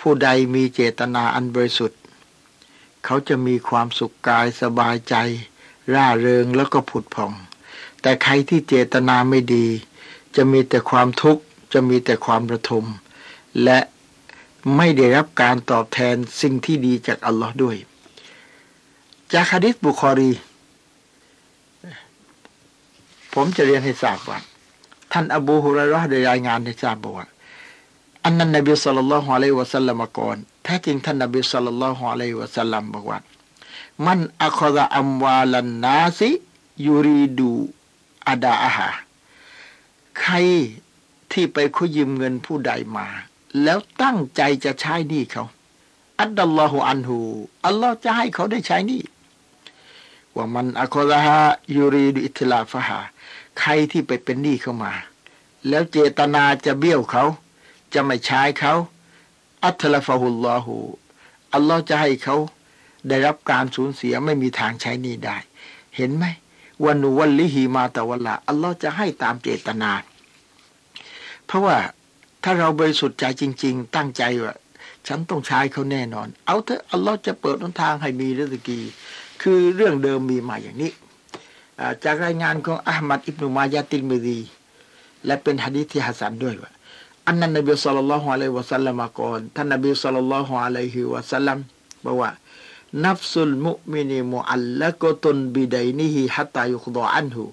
[0.00, 2.00] ผู้ใดมีเจตนาอันบริสุทธิ์
[3.04, 5.14] เขาจะมีความสุขกายสบายใจ
[5.94, 7.32] ร่าเริงแล้วก็ผุดผ่อง
[8.02, 9.66] แต่ใครที่เจตนาไม่ดี
[10.38, 12.84] จะมีแต่ความทุกข์จะมีแต่ความระทม
[13.64, 13.78] และ
[14.76, 17.76] ไม่ได้รับการตอบแทนสิ่งที่ดีจากอัลลอฮ์ด้วย
[19.32, 20.32] จากฮะดิษบุคอรี
[23.34, 24.38] ผมจะเรียนให้ทราบว่า
[25.12, 27.28] ท่านอบูฮุรารห์ได้รายงานให้ทราบบอกว่า
[28.24, 33.18] อันนั้นนบีสุลต่านละฮ์อะลัยวะสัลลัมก่อนแท้จริงท่านนบีสุลต่านละฮ์อะลัยวะสัลลัมบอกว่า
[34.06, 36.30] มันอัคดะอัมวาลันนาซิ
[36.86, 37.50] ยูรีดู
[38.28, 38.88] อาดาอาหา
[40.22, 40.34] ใคร
[41.32, 43.06] ที่ไปคุยืมเงินผู้ใดมา
[43.62, 45.44] แล้วตั้งใจจะใช้หนี้เขา
[46.20, 47.18] อัลลอฮฺอันหู
[47.66, 49.02] อัลลอฮ์จะให้เขาได้ใช้หนี้
[50.36, 51.38] ว่ามันอัคดะฮะ
[51.76, 53.00] ยูรีดอิทลาฟะฮา
[53.60, 54.92] ใครที่ไปเป็นหนี้เข้ามา
[55.68, 57.24] แล้วเจตนาจะเบี้ยวเขา
[57.94, 58.74] จะไม่ใช้เขา
[59.64, 60.74] อัตลฟะฮุลลอฮู
[61.54, 62.36] อัลลอฮ์จะให้เขา
[63.08, 65.36] ได้รับการสูญเสียไม่มีทางใช้นี้ได้
[65.96, 66.24] เห็นไหม
[66.84, 69.90] วันนุวันลิฮีมาตะวันละอัลลอฮ์จะให้ตามเจตนา
[71.46, 71.76] เพราะว่า
[72.42, 74.54] ถ้าเราบริสุทธิ์ใจจริง ๆ ตั้งใจว่า
[75.06, 78.80] ฉันต้องใช้เขาแน่นอน เอาเถอะอัลลอฮ์จะเปิดหนทางให้มีริสกี
[79.42, 80.92] คือเรื่องเดิมมีมาอย่างนี้
[82.04, 84.40] จากรายงานของอัลมัดอิบนุมายาติลมิดี
[85.26, 86.70] และเป็นฮะดีที่ฮัสันด้วยว่า
[87.26, 91.58] อันนั้นนบีสุลต่านละฮ์อะลัยวะสัลลัมก่อนท่านนบีสุลต่านละฮ์อะลัยฮิวะสัลลัม
[92.04, 92.30] บอกว่า
[93.04, 97.44] นัฟสุลมุมินีมุอัลละกตุนบิดัยนิฮิฮัตตายุคดออันหู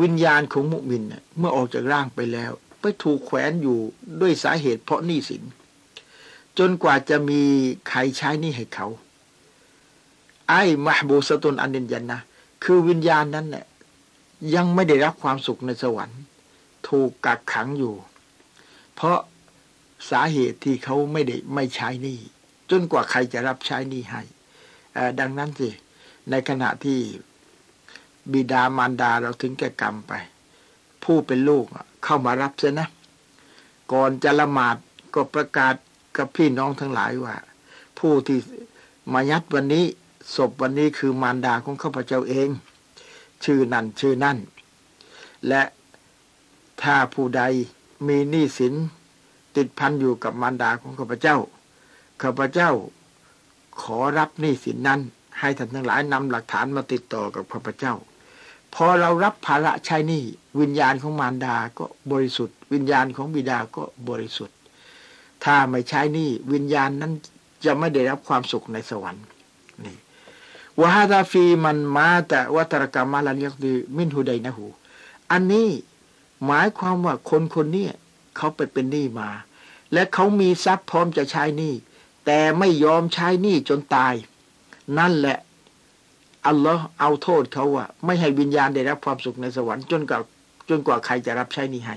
[0.00, 1.02] วิญญาณของมุมิน
[1.38, 3.78] เมื่อออกจากร่างไปแล้ว ไปถูกแขวนอยู่
[4.20, 5.42] ด้วยสาเหตุเพราะหนี้สิน
[6.58, 7.40] จนกว่าจะมี
[7.88, 8.86] ใครใช้หนี้ให้เขา
[10.48, 12.20] ไอ้มหบูสตุนอันเดนยันนะ
[12.64, 13.66] คือวิญญาณนั้นเนี่ย
[14.54, 16.20] ยังไม่ได้รับความสุขในสวรรค์
[16.88, 17.94] ถูกกักขังอยู่
[18.94, 19.18] เพราะ
[20.10, 22.18] สาเหตุที่เขาไม่ได้ไม่ใช้นี่
[22.70, 24.22] จนกว่าใครจะรับใช้นี่ให้
[25.20, 25.68] ดังนั้นสิ
[26.30, 27.00] ในขณะที่
[28.32, 30.12] บิดามารดาเราถึงแก่กรรมไป
[31.04, 31.66] ผู้เป็นลูก
[32.04, 32.88] เข้ามารับเสียนะ
[33.92, 34.76] ก่อนจะละหมาด
[35.14, 35.74] ก็ประกาศ
[36.16, 37.36] กับพี่น้องทั้งหลายว่า
[37.98, 38.38] ผู้ที่
[39.12, 39.84] มายัดวันนี้
[40.34, 42.48] ศพวันนี้คือมารดาของข้าพเจ้าเอง
[43.44, 44.38] ชื่อนั่นชื่อนั่น
[45.48, 45.62] และ
[46.82, 47.42] ถ้าผู้ใด
[48.06, 48.74] มีหนี้สิน
[49.56, 51.36] ติดพันอยู่กับมารดาของข้าพเจ้า
[52.22, 52.70] ข้าพเจ้า
[53.82, 55.00] ขอรับหนี้สินนั้น
[55.40, 57.94] ให้ท่านทั้งหลายนำหลักฐานมาติดต่อกับข้าพเจ้า
[58.74, 60.22] พอเรารับภาระใช้หนี้
[60.60, 64.56] วิญญาณของมารดาก็บริสุทธิ์ วิญญาณของบิดาก็บริสุทธิ์
[65.44, 67.12] ถ้าไม่ใช้หนี้วิญญาณนั้น
[67.64, 69.24] จะไม่ได้รับความสุขในสวรรค์
[69.84, 69.96] นี่
[70.80, 74.66] วะฮาดาฟีมันมาแต่วัตรกรรมมาลันยักดีมินหูใดนะหู
[75.30, 75.68] อันนี้
[76.46, 77.86] หมายความว่าคนคนนี้
[78.36, 79.28] เขาไปเป็นหนี้มา
[79.92, 81.74] และเขามีทรัพย์พร้อมจะใช้หนี้
[82.26, 84.14] แต่ไม่ยอมใช้หนี้จนตาย
[84.98, 85.38] นั่นแหละ
[86.46, 90.18] อัลลอฮ์เอาโทษเขาว่าไม่ให้วิญญาณได้รับความสุขในสวรรค์จนกว่า
[90.68, 91.96] จนกว่าใครจะรับใช้นี้ให้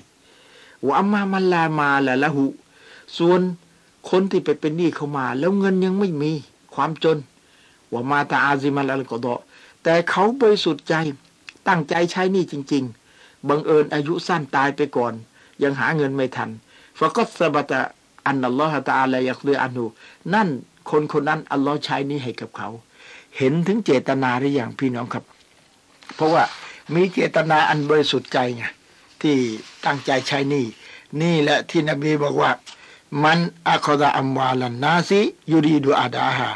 [0.87, 2.45] ว่ามามันลามาละละหุ
[3.17, 3.41] ส่วน
[4.09, 6.31] คนที่ไปเป็นหนี้เขามา แล้วเงินยังไม่มี
[6.75, 7.17] ความจน
[7.91, 9.35] ว่ามาตาอาซิมันละกดอ
[9.83, 10.93] แต่เขาบริสุทธิ์ใจ
[11.67, 12.83] ตั้งใจใช้หนี้จริง
[13.15, 15.13] ๆ บังเอิญอายุสั้นตายไปก่อน
[15.63, 16.49] ยังหาเงินไม่ทัน
[16.97, 17.81] ฟะก็สบตะ
[18.27, 19.85] อันอัลลอฮฺตาอะไรยักเดืออันู
[20.33, 20.47] นั่น
[20.89, 22.69] คนคนนั้นอัลลอฮ์ใช้นี้ให้กับเขา
[23.37, 25.23] เห็นถึงเจตนาหรือยังพี่น้องครับ
[26.15, 26.43] เพราะว่า
[26.93, 28.63] มีเจตนาอันบริสุทธิ์ใจไง
[29.21, 29.35] ที่
[29.85, 30.65] ตั้งใจใช้นี่
[31.21, 32.51] นี่แหละที่นบีบอกว่า
[33.23, 35.21] มันอัคดาอัมวาลันนาซิ
[35.51, 36.49] ยูดีดูอาดาฮา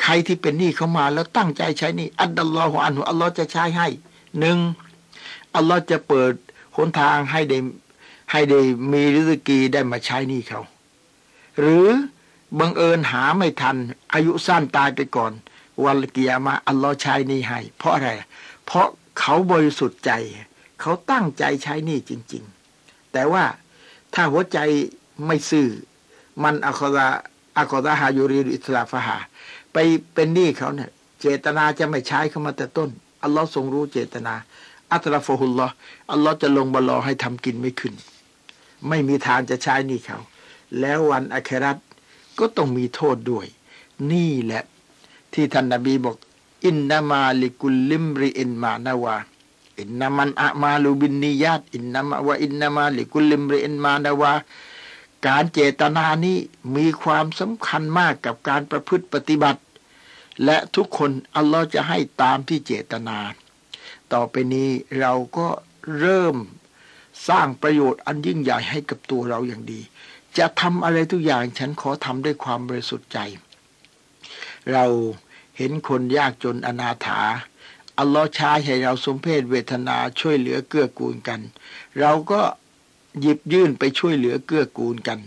[0.00, 3.88] ใครที่เป็นหนี้เข้ามาแล้วตั้งใจใช้นี่อัลลอฮฺอันหุอัลลอฮ์จะใช้ให้
[4.38, 4.58] หนึ่ง
[5.56, 6.32] อัลลอฮ์จะเปิด
[6.76, 7.58] หนทางให้ได้
[8.30, 8.60] ให้ได้
[8.92, 10.60] มีริสกีได้มาใช้นี้เขา
[11.58, 11.86] หรือ
[12.60, 13.76] บังเอิญหาไม่ทัน
[14.14, 15.32] อายุสั้นตายไปก่อน
[15.84, 18.10] วันเกียมาอัลลอฮ์ใช้นี่ให้ เพราะอะไร
[18.66, 18.86] เพราะ
[19.18, 20.12] เขาบริสุทธิ์ใจ
[20.80, 22.44] เขาตั้งใจใช้นี่จริง
[22.78, 23.44] ๆ แต่ว่า
[24.14, 24.58] ถ้าหัวใจ
[25.26, 25.68] ไม่ซื่อ
[26.42, 27.08] มันอัครา
[27.58, 29.16] อัคราฮายูรีอิสลาฟหา
[29.72, 29.76] ไป
[30.14, 30.90] เป็นหนี้เขาเนี่ย
[31.20, 32.90] เจตนาจะไม่ใช้เขามาแต่ต้น
[33.22, 34.34] อัลลอฮ์ทรงรู้เจตนา
[34.92, 35.66] อัตราฟฮุลลอ
[36.12, 37.94] อัลลอฮ์จะลงบลอให้ทำกินไม่ขึ้น
[38.88, 40.18] ไม่มีทางจะใช้นี่เขา
[40.78, 41.78] แล้ววันอัคราต
[42.38, 43.46] ก็ต้องมีโทษด้วย
[44.12, 44.62] นี่แหละ
[45.32, 46.16] ที่ท่านนาบีบอก
[46.66, 49.16] อินนามาลิกุลลิมริอินมานาวา
[49.80, 54.32] อินนามันอะมาลูบินนียาตอินนามาวะอินนามาลิกุลลิมริอินมานาวา
[55.26, 56.38] การเจตนานี้
[56.76, 59.62] มีความสำคัญมากกับการประพฤติปฏิบัติ
[60.44, 63.18] และทุกคนอัลลอฮ์จะให้ตามที่เจตนา
[64.12, 65.48] ต่อไปนี้เราก็
[65.98, 66.36] เริ่ม
[67.28, 69.80] สร้างประโยชน์อันยิ่งใหญ่ให้กับตัวเราอย่างดี
[70.38, 73.18] จะทำอะไรทุกอย่างฉันขอทำด้วยความบริสุทธิ์ใจ
[74.72, 74.84] เรา
[75.56, 77.20] เห็นคนยากจนอนาถา
[77.98, 81.40] อัลลอฮ์ใช้ให้เราสมเพศเวทนาช่วยเหลือเกื้อกูลกัน
[82.00, 82.40] เราก็
[83.20, 85.20] หยิบยื่นไปช่วยเหลือเกื้อกูลกัน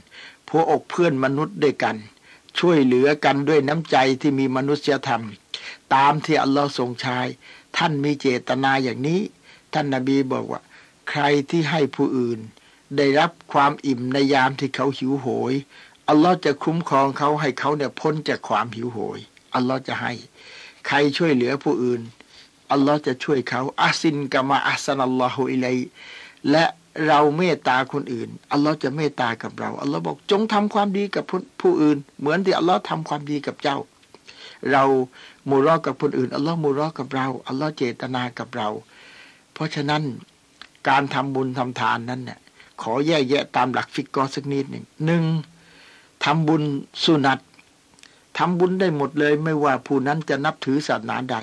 [0.48, 1.98] พวอกเพื่อนมนุษย์ด้วยกัน
[2.60, 5.24] ช่วยเหลือกันด้วยน้ำใจที่มีมนุษยธรรม
[5.94, 7.20] ตามที่อัลลอฮ์ทรงใช้
[7.78, 9.22] ท่านมีเจตนาอย่างนี้
[9.74, 10.62] ท่านนาบีบอกว่า
[11.10, 12.40] ใครที่ให้ผู้อื่น
[12.98, 15.54] ได้รับความอิ่มในยามที่เขาหิวโหย
[16.10, 19.20] อัลลอฮ์จะคุ้มครองเขาให้เขาเนี่ยพ้นจากความหิวโหย
[19.56, 20.14] อัลลอฮ์จะให้
[20.88, 22.02] ใครช่วยเหลือผู้อื่น
[22.72, 25.68] อัลลอฮ์จะช่วยเขาอาซินกามาอัสนัลลอฮุอิเล
[26.52, 26.66] และ
[27.08, 31.24] เราเมตตาคนอื่น อัลลอฮ์จะเมตตากับเรา อัลลอฮ์บอกจงทำความดีกับ
[31.62, 33.78] ผู้อื่น เหมือนที่อัลลอฮ์ทำความดีกับเจ้า
[34.72, 34.84] เรา
[35.50, 38.68] มูรอกับคนอื่น อัลลอฮ์มูรอกับเรา อัลลอฮ์เจตนากับเรา
[39.54, 40.04] เพราะฉะนั้น
[40.90, 42.40] การทำบุญทำทานนั้นเนี่ย
[42.84, 45.24] ขอแยกแยะตามหลักฟิกกอสักนิดหนึ่งหนึ่ง
[46.24, 46.64] ทำบุญ
[47.04, 47.40] สุนัต
[48.38, 51.38] ทำบุญได้หมดเลย ไม่ว่าผู้นั้นจะนับถือศาสนาใด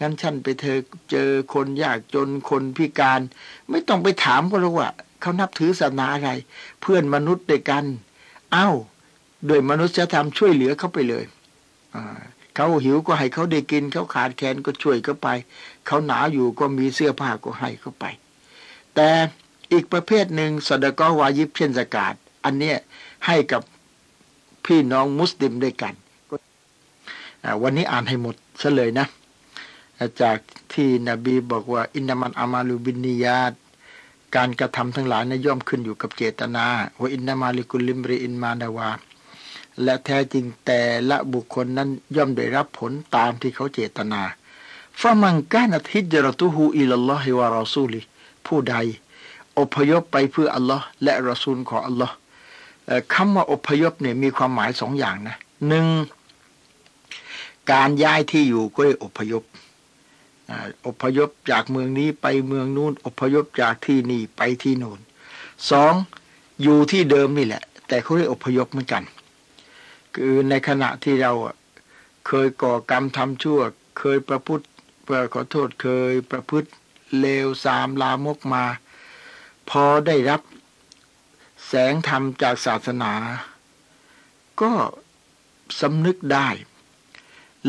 [0.00, 0.78] งั้นฉันไปเธอ
[1.10, 3.20] เจอคนยากจนคนพิการ
[3.70, 4.88] ไม่ต้องไปถามเขาหรอกว่า
[5.20, 6.30] เขานับถือศาสนาอะไร
[6.80, 7.84] เพื่อนมนุษย์ด้วยกัน
[8.52, 8.68] เอา้า
[9.46, 11.24] โดยมนุษยธรรมช่วยเหลือเขาไปเลย
[12.54, 15.28] เขาหิวก็ให้เขาได้กินเขาขาดแคลนก็ช่วยเขาไป
[15.86, 18.04] เขาหนาวอยู่ก็มีเสื้อผ้าก็ให้เขาไป
[18.94, 19.08] แต่
[19.72, 22.14] อีกประเภทหนึ่งสดก็วายิบเช่นสกาด
[22.44, 22.76] อันเนี้ย
[23.26, 23.62] ให้กับ
[24.66, 25.94] พี่น้องมุสลิมด้วยกัน
[27.62, 29.06] วันนี้อ่านให้หมดเฉลยนะ
[30.22, 30.38] จาก
[30.72, 33.52] ที่นบีบอกว่า อินนามันอามาลูบินียาต
[34.36, 36.64] การกระทำทั้งหลายนะย่อมขึ้นอยู่กับเจตนา
[37.00, 38.90] ว่าอินนามาลิกุลิมรีอินมานาวา
[39.82, 44.22] และแท้จริงแต่ละบุคคลนั้นย่อมได้รับผลตามที่เขาเจตนา
[45.00, 48.00] ฟามังกานัทิจรตุฮูอิลลอฮิวะรอซูลิ
[48.46, 48.74] ผู้ใด
[49.58, 52.14] อพยพไปเพื่ออัลลอฮ์และรอซูลของอัลลอฮ์
[53.14, 55.36] คำว่าอพยพเนี่ยมีความหมายสองอย่างนะ
[55.68, 55.86] หนึ่ง
[57.72, 59.42] การย้ายที่อยู่ก็เรียกอพยพ
[60.86, 64.98] อพยพจากเมืองนี้ไปเมืองนู้นอพยพจากที่นี่ไปที่นู่น
[65.70, 65.94] สอง
[66.62, 69.02] อยู่ที่เดิมนี่แหละ แต่เขาเรียกอพยพเหมือนกัน
[70.14, 71.32] คือในขณะที่เรา
[72.26, 73.60] เคยก่อกรรมทำชั่ว
[73.98, 74.66] เคยประพฤติ
[75.34, 76.68] ขอโทษเคยประพฤติ
[77.20, 78.64] เลวสามลามกมา
[79.76, 80.42] พอได้รับ
[81.66, 83.12] แสงธรรมจากศาสนา
[84.60, 84.72] ก็
[85.80, 86.48] สำนึกได้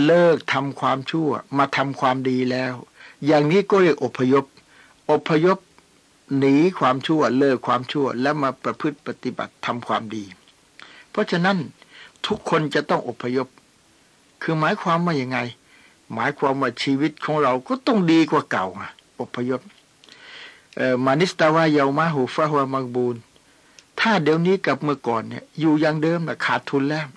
[0.06, 2.74] เลิกทำความชั่วมาทำความดีแล้ว
[3.26, 4.46] อย่างนี้ก็เรียกอพยพ
[5.12, 5.58] อพยพ
[6.38, 10.24] หนีความชั่วเลิกความชั่วแล้วมาประพฤติปฏิบัติทำความดี
[11.12, 11.58] เพราะฉะนั้น
[12.28, 13.48] ทุกคนจะต้องอพยพ
[14.42, 15.38] คือหมายความว่าอย่างไง
[16.14, 18.68] หมายความว่าชีวิตของเราก็ต้องดีกว่าเก่า
[19.20, 19.62] อพยพ
[21.06, 23.16] มานิสตาวายามาหูฟาหัวมักบูล
[24.00, 27.08] ถ้าเดี๋ยวนี้กับเมื่อก่อนเนี่ย อยู่อย่างเดิมนะขาดทุนแล้ว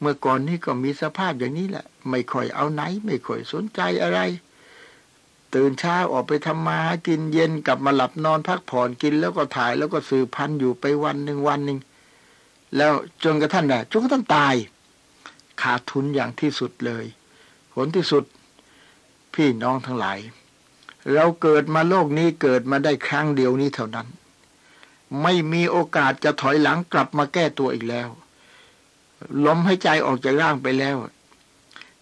[0.00, 4.20] เมื่อก่อนนี่ก็มีสภาพอย่างนี้แหละ ไม่ค่อยเอาไหน ไม่ค่อยสนใจอะไร
[5.54, 11.78] ตื่นเช้าออกไปทำมากินเย็นกลับมาหลับนอนพักผ่อนกินแล้วก็ถ่ายแล้วก็สืบพันธุ์อยู่ไปวันหนึ่งวันหนึ่ง
[12.76, 12.92] แล้ว
[13.24, 14.54] จนกระทั่งน่ะจนกระทั่งตาย
[15.62, 17.04] ขาดทุนอย่างที่สุดเลย
[17.72, 18.24] ผลที่สุด
[19.34, 20.18] พี่น้องทั้งหลาย
[21.14, 24.08] เราเกิดมาโลกนี้เกิดมาได้ครั้งเดียวนี้เท่านั้น
[25.22, 28.08] ไม่มีโอกาสจะถอยหลังกลับมาแก้ตัวอีกแล้ว
[29.44, 30.96] ลมหายใจออกจากร่างไปแล้ว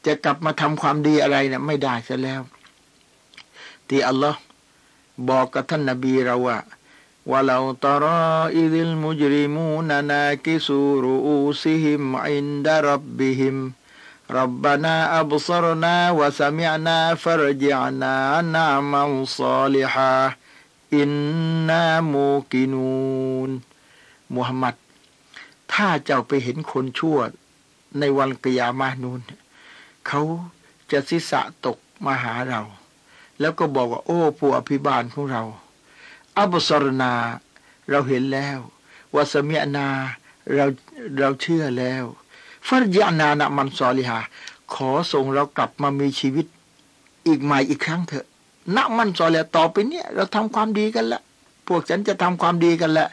[0.06, 2.40] จะกลับมาทำความดีอะไรเนี่ยไม่ได้ซะแล้ว
[3.88, 4.40] ที่อัลลอฮ์
[5.28, 6.58] บอกกับท่านนบีเราว่า
[7.30, 13.56] ولو ترى إذ المجرمون ناكسو رؤوسهم عند ربهم
[14.39, 20.15] ربنا أبصرنا وسمعنا فرجعنا نعمل صالحا
[20.97, 21.11] อิน
[21.69, 22.13] นาโม
[22.51, 23.51] กินูน
[24.33, 24.75] มุฮัมมัด
[25.73, 27.19] ถ้าเจ้าไปเห็นคนชั่ว
[27.99, 29.21] ในวันกิยามานูน
[30.07, 30.21] เขา
[30.91, 32.61] จะศิษะตกมาหาเรา
[33.39, 35.43] แล้วก็บอกว่า โอ้ผู้อภิบาลของเรา
[36.37, 37.13] อับสรนา
[37.89, 38.59] เราเห็นแล้ว
[39.15, 39.87] วาสมีนา
[40.53, 40.65] เรา
[41.17, 42.03] เราเชื่อแล้ว
[42.68, 44.18] ฟัรยานานะมันซอลิฮา
[44.74, 46.46] ขอส่งเรากลับมามีชีวิต
[47.26, 48.26] อีกใหม่อีกครั้งเถอะ
[48.76, 51.20] นักมันซอแล้วต่อไปเนี่ย เราทำความดีกันละ
[51.66, 53.08] พวกฉันจะทำความดีกันละ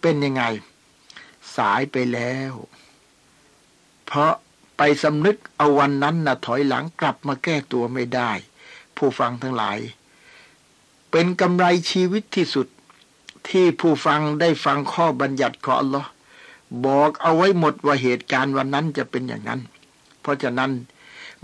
[0.00, 0.42] เป็นยังไง
[1.56, 2.52] สายไปแล้ว
[4.06, 4.32] เพราะ
[4.76, 8.30] ไปสำนึกเอาวันนั้นนะถอยหลังกลับมาแก้ตัวไม่ได้
[8.96, 9.78] ผู้ฟังทั้งหลาย
[11.10, 12.66] เป็นกำไรชีวิตที่สุด
[13.48, 16.10] ที่ผู้ฟังได้ฟังข้อบัญญัติของอัลลอฮ์
[16.86, 19.60] บอกเอาไว้หมดว่าเหตุการณ์วันนั้นจะเป็นอย่างนั้น
[20.20, 20.72] เพราะฉะนั้น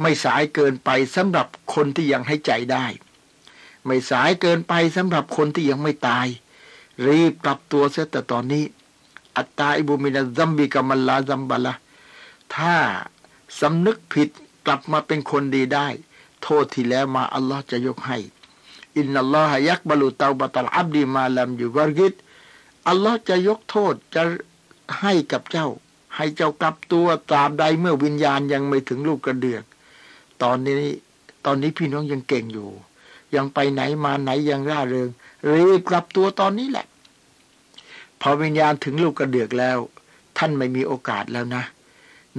[0.01, 2.87] ไม่สายเกินไปสำหรับคนที่ยังหายใจได้
[3.87, 6.27] ไม่สายเกินไปสำหรับคนที่ยังไม่ตาย
[7.07, 8.65] รีบกลับตัวเสียแต่ตอนนี้
[9.37, 11.75] التائب من الذنب كمن لا ذنب له
[12.55, 12.75] ถ้า
[13.61, 14.29] สำนึกผิด
[14.67, 15.89] กลับมาเป็นคนดีได้
[16.43, 18.19] โทษที่แล้วมาอัลลอฮ์จะยกให้
[18.99, 22.15] إن الله يقبل توبة العبد ما لم يغرغر
[22.89, 24.23] อัลลอฮ์จะยกโทษจะ
[25.01, 25.69] ให้กับเจ้า
[26.17, 29.65] ให้เจ้ากลับตัวตาบใดเมื่อวิญญาณยังไม่ถึงลูกกระเดือก
[30.43, 30.93] ตอนนี้
[31.47, 32.71] ตอนนี้พี่น้องยังเก่งอยู่
[33.37, 35.09] ยังไปไหนมาไหนยังร่าเริง
[35.51, 36.87] รีบกลับตัวตอนนี้แหละ
[38.21, 39.79] พอวิญญาณถึงลูกกระเดือกแล้ว
[40.39, 41.65] ท่านไม่มีโอกาสแล้วนะ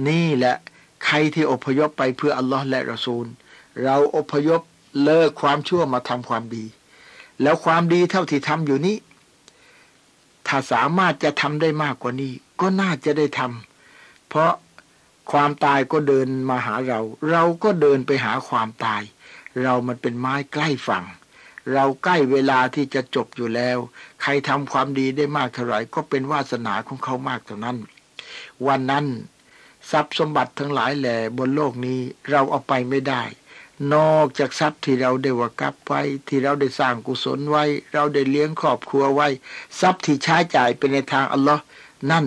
[0.08, 0.54] นี่แหละ
[1.04, 3.26] ใครที่อพยพไปเพื่ออัลลอฮ์และรอซูล
[3.82, 4.60] เราอพยพ
[5.04, 6.64] เลิกความชั่วมาทำความดี
[7.42, 8.96] แล้วความดีเท่าที่ทำอยู่นี้
[10.46, 14.52] ถ้าสามารถจะทำได้มากกว่านี้ ก็น่าจะได้ทำเพราะ
[15.32, 17.00] ความตายก็เดินมาหาเรา
[17.30, 19.02] เราก็เดินไปหาความตาย
[19.62, 21.04] เรามันเป็นไม้ใกล้ฝั่ง
[21.72, 23.78] เราใกล้เวลาที่จะจบอยู่แล้ว
[24.22, 27.78] ใครทำความดีได้มากเท่าไหร่ก็เป็นวาสนาของเขามากเท่านั้น
[28.66, 29.06] วันนั้น
[29.90, 32.00] ทรัพย์สมบัติทั้งหลายแหล่บนโลกนี้
[32.30, 33.22] เราเอาไปไม่ได้
[33.94, 39.28] นอกจากทรัพย์ที่เราได้วกับไว้ ที่เราได้สร้างกุศลไว้ เราได้เลี้ยงครอบครัวไว้
[39.80, 41.62] ทรัพย์ที่ใช้จ่ายเป็นในทางอัลลอฮ์
[42.10, 42.24] นั่น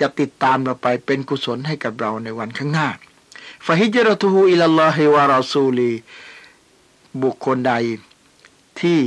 [0.00, 2.88] จะติดตามเราไปเป็นกุศลให้กับเราในวันข้างหน้า
[3.66, 5.92] ฟาฮิจรตุฮูอิลลอฮิวาราซูลี
[7.22, 7.72] บุคคลใด
[8.80, 9.00] ที่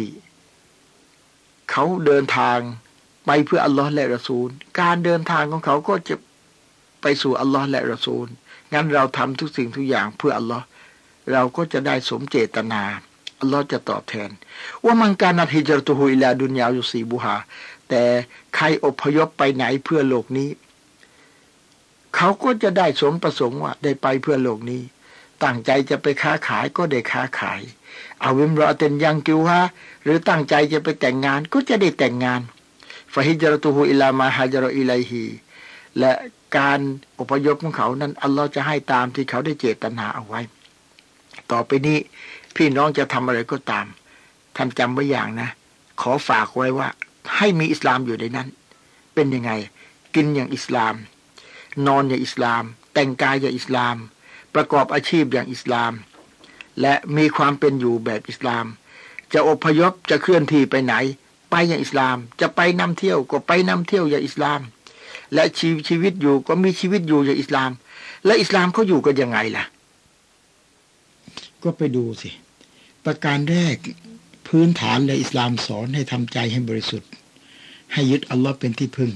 [1.71, 2.59] เขาเดินทาง
[3.25, 4.49] ไปเพื่ออัลลอฮ์และรอซูล
[4.81, 6.15] การเดินทางของเขาก็จะ
[7.01, 8.27] ไปสู่อัลลอฮ์และรอซูล
[8.73, 10.65] งั้นเราทำทุกสิ่งทุกอย่างเพื่ออัลลอฮ์
[11.31, 12.81] เราก็จะได้สมเจตนา
[13.39, 14.29] อัลลอฮ์จะตอบแทน
[14.83, 17.35] ว่ามันการนัดฮิจรตุฮูอิลาดุนยาอยู่สีบุหา
[17.89, 18.03] แต่
[18.55, 20.49] ใครอพยพไปไหนเพื่อโลกนี้
[22.15, 24.81] เขาก็จะได้สมประสงค์ว่าได้ไปเพื่อโลกนี้
[25.43, 27.61] ตั้งใจจะไปค้าขายก็ได้ค้าขาย
[28.21, 29.61] เอาวิมรอเตนยังกิวฮะ
[30.03, 32.41] หรือตั้งใจจะไปแต่งงานก็จะได้แต่งงาน
[33.13, 35.25] ฟาฮิจรตุฮูอิลามาฮาจรอิไลฮี
[35.99, 36.11] และ
[36.57, 36.79] การ
[37.19, 40.41] อพยพของเขานั้นอัลลอฮ์จะให้ตามที่เขาได้เจตนาเอาไว้
[41.51, 41.97] ต่อไปนี้
[42.55, 43.85] พี่น้องจะทำอะไรก็ตาม
[44.55, 45.49] ท่านจำไว้อย่างนะ
[46.01, 46.89] ขอฝากไว้ว่า
[47.37, 48.47] ให้มีอิสลามอยู่ในนั้น
[49.13, 49.51] เป็นยังไง
[50.15, 50.95] กินอย่างอิสลาม
[51.87, 52.63] นอนอย่างอิสลาม
[52.93, 53.95] แต่งกายอย่างอิสลาม
[54.55, 55.93] ประกอบอาชีพอย่างอิสลาม
[56.81, 58.65] และมีความเป็นอยู่แบบอิสลาม
[59.33, 60.93] จะอพยพจะเคลื่อนที่ไปไหน
[61.51, 64.61] ไปอย่างอิสลาม จะไปนำเที่ยวก็ไปนำเที่ยวอย่างอิสลาม
[65.33, 67.71] และชีชีวิตอยู่ก็มีชีวิตอยู่อย่างอิสลาม
[68.25, 69.63] และอิสลามเขาอยู่กันยังไงล่ะ
[71.63, 72.29] ก็ไปดูสิ
[73.05, 73.77] ประการแรก
[74.47, 77.11] พื้นฐานเลยอิสลามสอนให้ทำใจให้บริสุทธิ์
[77.93, 79.11] ให้ยึดอัลลอฮ์เป็นที่พึ่ง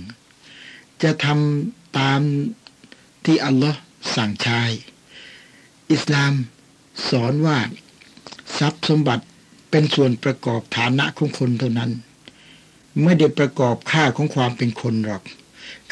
[1.04, 2.22] จะทำตาม
[3.26, 3.80] ที่อัลลอฮ์
[4.16, 4.62] สั่งใช้
[5.92, 6.32] อิสลาม
[7.10, 7.58] สอนว่า
[8.58, 9.26] ทรัพย์สมบัติ
[9.72, 11.92] เป็นส่วนประกอบฐานะของคนเท่านั้น
[13.04, 15.24] ไม่ได้ประกอบค่าของความเป็นคนหรอก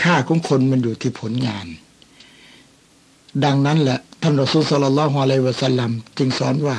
[0.04, 1.68] ค่าของคนมันอยู่ที่ผลงาน
[3.44, 6.78] ดังนั้นแหละท่านรอซูลสลลัลลอฮุอะลัยวะสัลลัมจึงสอนว่า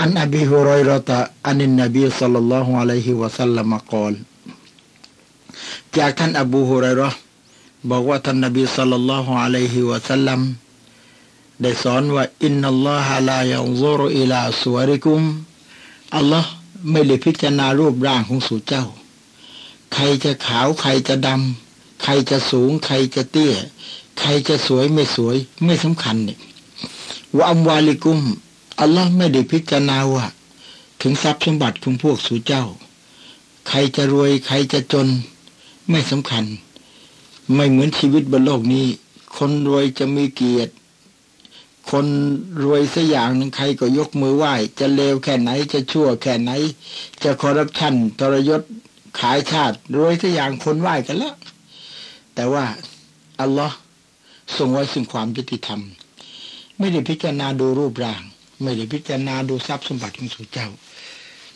[0.00, 4.14] อันอบีฮุรอยรตะอันินนบีสัลลัลลอฮุอะลัยฮิวะสัลลัมกอล
[5.96, 7.10] จากท่านอบูฮุรรอ
[7.90, 10.40] บอกว่าท่านนบีสัลลัลลอฮุอะลัยฮิวะสัลลัม
[11.62, 15.20] ได้สอนว่าอินนัลลอฮะลายันซุรอิลาสวริกุม
[16.16, 16.50] อัลลอฮ์
[16.90, 18.84] ไม่ได้พิจารณารูปร่างของสู่เจ้า
[19.94, 23.54] ใครจะขาวใครจะดำใครจะสูง ใครจะเตี้ย
[24.20, 26.38] ใครจะสวยไม่สวยไม่สำคัญเนี่ย
[27.36, 28.20] ว่าอัมวาลิกุม
[28.80, 30.26] อัลลอฮ์ไม่ได้พิจารณาว่า
[31.00, 32.64] ถึงทรัพย์สมบัติของพวกสู่เจ้า
[33.68, 35.08] ใครจะรวยใครจะจน
[35.90, 36.44] ไม่สำคัญ
[37.54, 38.86] ไม่เหมือนชีวิตบนโลกนี้
[39.36, 40.72] คนรวยจะมีเกียรติ
[41.90, 42.06] คน
[42.62, 46.50] รวยสัอย่างหนึ่งใครก็ยกมือไหว้ จะเลวแค่ไหนจะชั่วแค่ไหน
[47.22, 48.62] จะคอร์รัปชันทรยศ
[49.18, 51.34] ขายชาติ รวยสัอย่างคนไหว้กันแล้ว
[52.34, 52.64] แต่ว่า
[53.40, 53.76] อัลลอฮ์
[54.56, 55.80] ทรงไว้ซึ่งความยุติธรรม
[56.78, 58.22] ไม่ได้พิจารณาดูรูปร่าง
[58.62, 60.68] ไม่ได้พิจารณาดูทรัพย์สมบัติของสู่เจ้า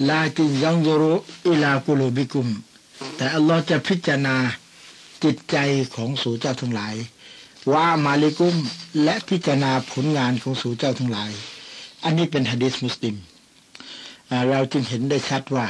[0.09, 1.15] ลาจิยังโรุ
[1.47, 2.49] อิลากุลูบิกุม
[3.17, 4.37] แต่อัลลอฮ์จะพิจารณา
[5.25, 5.57] จิตใจ
[5.95, 6.95] ของสู่เจ้าทั้งหลาย
[7.73, 8.57] ว่ามาลิกุม
[9.03, 11.33] และพิจารณาผลงานของสู่เจ้าทั้งหลาย
[12.05, 13.17] อันนี้เป็นฮะดิษมุสลิม
[14.51, 15.67] เราจึงเห็นได้ชัดว่า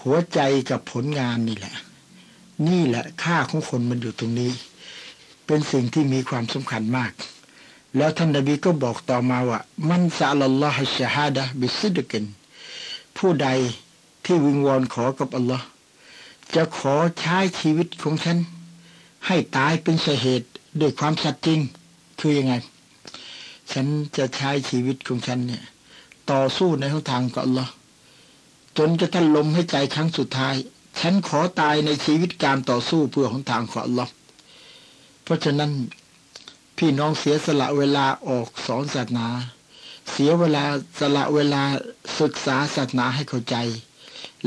[0.00, 0.40] หัวใจ
[0.70, 1.74] กับผลงานนี่แหละ
[2.68, 4.52] นี่แหละค่าของคนมันอยู่ตรงนี้
[5.46, 7.12] เป็นสิ่งที่มีความสำคัญมาก
[7.96, 12.24] แล้วท่านนบีก็บอกต่อมาว่า มันซาลลอฮฺชฮาดะบิซิดกิน
[13.16, 13.48] ผู้ใด
[14.24, 15.64] ที่วิงวอนขอกับอัลลอฮ์
[16.54, 18.38] จะขอใช้ชีวิตของฉัน
[19.26, 20.48] ให้ตายเป็นสาเหตุ
[20.80, 21.60] ด้วยความสัตย์จริง
[22.20, 22.54] คือยังไง
[23.72, 23.86] ฉัน
[24.16, 25.62] จะใช้ชีวิตของฉันเนี่ย
[26.30, 27.72] ต่อสู้ในทางกับอัลลอฮ์
[28.78, 30.54] จนจะท่านลมให้ใจครั้งสุดท้าย
[31.00, 34.12] ฉันขอตายในชีวิตการต่อสู้เพื่อของทางของอัลลอฮ์
[35.22, 35.70] เพราะฉะนั้น
[36.84, 39.26] พี่น้องเสียสละเวลาออกสอนศาสนา
[40.10, 40.64] เสียเวลา
[40.98, 41.62] สละเวลา
[42.18, 43.56] ศึกษาศาสนาให้เข้าใจ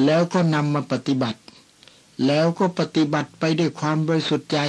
[0.06, 1.40] แล้วก็นำมาปฏิบัติ
[2.26, 4.60] แล้วก็ปฏิบัติไปด้วยความบริสุทธิ์ใจ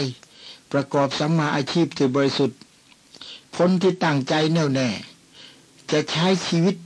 [0.72, 2.58] ประกอบสัมมาอาชีพที่บริสุทธิ์
[3.56, 4.88] คนที่ตั้งใจแน่วแน่
[5.90, 6.76] จะใช้ชีวิต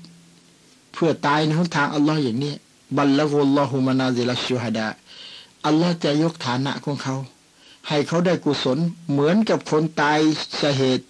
[0.92, 2.54] เพื่อตายในหนทางอัลลอฮ์อย่างนี้
[2.96, 4.86] บัลละกุลลอฮุมานาซิลชูฮดา
[5.66, 7.16] อัลลอฮ์จะยกฐานะของเขา
[7.88, 8.78] ให้เขาได้กุศล
[9.10, 10.18] เหมือนกับคนตาย
[10.60, 11.06] สาเหตุ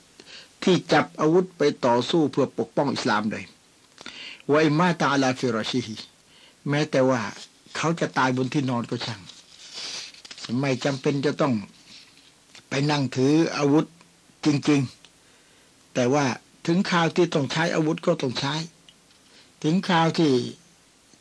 [0.63, 3.45] ที่จับอาวุธไปต่อสู้เพื่อปกป้องอิสลามเลย
[4.49, 5.95] ไว้มาตาลาฟิรชีฮี
[6.69, 7.21] แม้แต่ว่า
[7.77, 9.21] เขาจะตายบนที่นอนก็ช่าง
[10.61, 11.55] ไม่จำเป็นจะต้อง
[12.69, 13.85] ไปนั่งถืออาวุธ
[14.45, 14.81] จริง
[15.37, 16.25] ๆ แต่ว่า
[16.67, 18.55] ถึงข่าวที่ต้องใช้อาวุธก็ต้องใช้
[19.63, 20.33] ถึงข่าวที่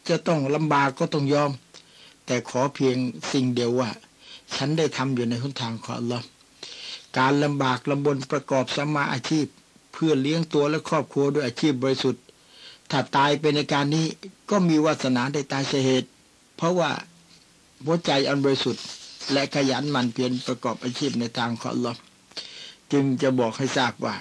[0.09, 1.51] จะต้องลำบากก็ต้องยอม
[2.25, 2.97] แต่ขอเพียง
[3.31, 3.89] สิ่งเดียวว่า
[4.55, 6.25] ฉันได้ทำอยู่ในหนทางของอัลลอฮ์
[7.17, 9.45] การลำบากลำบนประกอบสมาอาชีพ
[9.93, 12.23] เพื่อเลี้ยงตัวและครอบครัวด้วยอาชีพบริสุทธิ์
[12.91, 14.05] ถ้าตายไปในการนี้
[14.49, 16.09] ก็มีวาสนาได้ตายเสียเหตุ
[16.57, 16.91] เพราะว่า
[17.85, 18.83] หัวใจอันบริสุทธิ์
[19.33, 21.99] และขยันหมั่นเพียรประกอบอาชีพในทางของอัลลอฮ์
[22.91, 24.15] จึงจะบอกให้ทราบว่า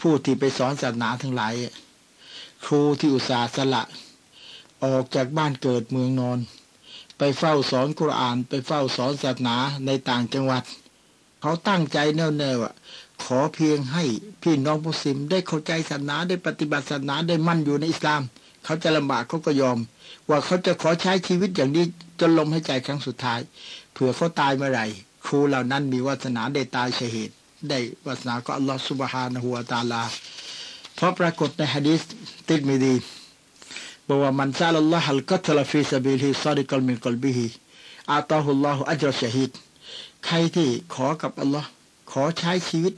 [0.00, 1.54] ผู้ที่ไปสอนศาสนาทั้งหลาย
[2.66, 3.82] ครูที่อุตส่าห์สละ
[4.84, 6.38] ออกจากบ้านเกิดเมืองนอน
[7.18, 9.56] ไปเฝ้าสอนกุรอาน ไปเฝ้าสอนศาสนา
[9.86, 10.62] ในต่างจังหวัด
[11.40, 12.72] เขาตั้งใจแน่วแน่ว่า
[13.24, 14.04] ขอเพียงให้
[14.42, 18.22] พี่น้องมุสลิมได้เข้าใจศาสนาได้ปฏิบัติศาสนาได้มั่นอยู่ในอิสลาม
[18.64, 19.78] เขาจะลำบากเขาก็ยอม
[20.28, 21.84] ว่าเขาจะขอใช้ชีวิตอย่างนี้
[22.20, 23.40] จนลมหายใจครั้งสุดท้าย
[23.92, 24.86] เผื่อเขาตายเมื่อไหร่
[25.26, 27.34] ครูเหล่านั้นมีวาสนาได้ตายเฉเหตุ
[27.68, 30.02] ได้วาสนาก็อัลลอฮฺ سبحانه وتعالى
[30.96, 32.00] เพราะปรากฏในฮะดีษ
[32.48, 32.94] ติดมีดี
[34.08, 39.50] บอกว่าمن سأل الله القتل في سبيله صادقا من قلبه أعطاه الله أجر شهيد
[40.26, 41.68] ใครที่ขอกับอัลลอฮ์
[42.12, 42.94] ขอใช้ชีวิต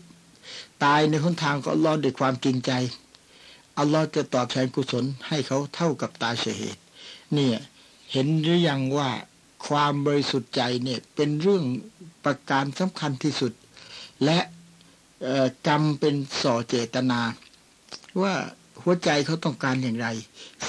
[0.85, 2.73] ตายในหนทางของอัลลอฮ์ด้วยความจริงใจ
[3.79, 6.83] อัลลอฮ์จะตอบแทนกุศลให้เขาเท่ากับตายชะฮีด
[7.35, 7.57] เนี่ย
[8.13, 9.11] เห็นหรือยังว่า
[9.67, 11.65] ความบริสุทธิ์ใจเนี่ยเป็นเรื่อง
[12.25, 13.53] ประการสำคัญที่สุด
[14.25, 14.39] และ
[15.67, 17.21] กรรมเป็นส่อเจตนา
[18.23, 18.35] ว่า
[18.89, 20.07] หัวใจเขาต้องการอย่างไร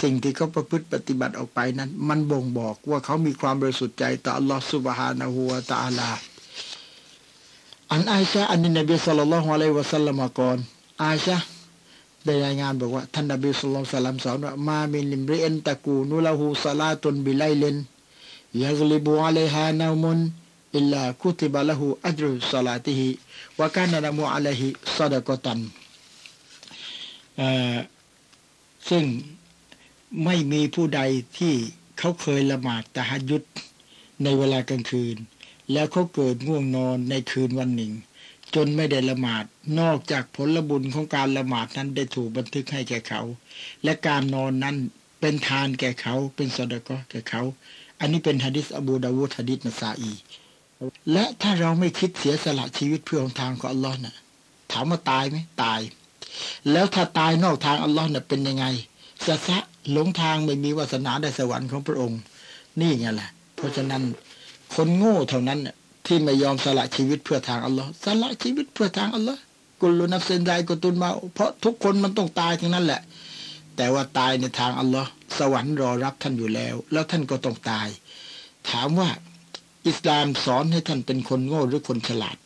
[0.01, 6.09] สิ่งที่เขาประพฤติปฏิบัติออกไปนั้น มันบ่งบอกว่าเขามีความบริสุทธิ์ใจต่ออัลลอฮฺสุบฮานะฮูวาตาลา
[7.93, 10.57] อันอาชาอันนี้นบีสัลลัลลอฮุอะลัยวะสัลลัมก่อน
[11.03, 11.38] อาชา
[12.26, 17.76] ได้รายงานบอกว่าท่านนบีสุลต่านสลัมสอนว่ามามินลิมเรนตะกูนุลาหูสลาตุนบิไลเลน
[18.63, 20.20] ยักลิบูอะลัยฮานามุน
[20.76, 23.07] อิลลาคุติบะละหูอัจรุสลาติฮิ
[23.59, 25.59] วะกานะละมูอะลัยฮิซาดะกตัน
[28.89, 29.05] ซึ่ง
[30.25, 31.01] ไม่มีผู้ใด
[31.38, 31.53] ที่
[31.99, 33.43] เขาเคยละหมาดตะฮัดยุด
[34.23, 35.17] ในเวลากลางคืน
[35.71, 37.93] แล้วเขาเกิดง่วงนอนในคืนวันหนึ่ง
[38.55, 39.43] จนไม่ได้ละหมาด
[39.79, 43.21] นอกจากผลบุญของการละหมาดนั้นได้ถูกบันทึกให้แก่เขา
[43.83, 44.75] และการนอนนั้น
[45.19, 47.41] เป็นทานแก่เขาเป็นสดก็แก่เขา
[47.99, 50.11] อันนี้เป็นฮะดิษอบูดาวูดฮะดิษนาซาอี
[51.11, 54.15] และถ้าเราไม่คิดเสียสละชีวิตเพื่องทางของอัลลอฮ์น่ะ
[54.71, 55.79] ถามว่าตายไหมตาย
[56.71, 58.65] แล้วถ้าตายนอกทางอัลลอฮ์น่ะเป็นยังไง
[59.25, 59.57] สะสะ
[59.91, 62.19] หลงทางไม่มีวาสนาได้สวรรค์ของพระองค์
[62.79, 64.03] นี่ไงแหละ เพราะฉะนั้น
[64.73, 65.59] คนโง่เท่านั้น
[66.05, 69.39] ที่ไม่ยอมสละชีวิตเพื่อทางอัลลอฮ์สละชีวิตเพื่อทางอัลลอฮ์
[69.81, 73.01] กุลุนับเซนไดกุตุนมา เพราะทุกคนมันต้องตายทั้งนั้นแหละ
[73.77, 77.88] แต่ว่าตายในทางอัลลอฮ์สวรรค์รอรับท่านอยู่แล้ว แล้วท่านก็ต้องตาย
[78.69, 79.09] ถามว่า
[79.88, 82.38] อิสลามสอนให้ท่านเป็นคนโง่หรือคนฉลาด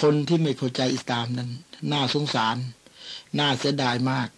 [0.00, 1.50] คนที่ไม่เข้าใจอิสลามนั้น
[1.92, 2.56] น่าสงสาร
[3.38, 4.28] น่าเสียดายมาก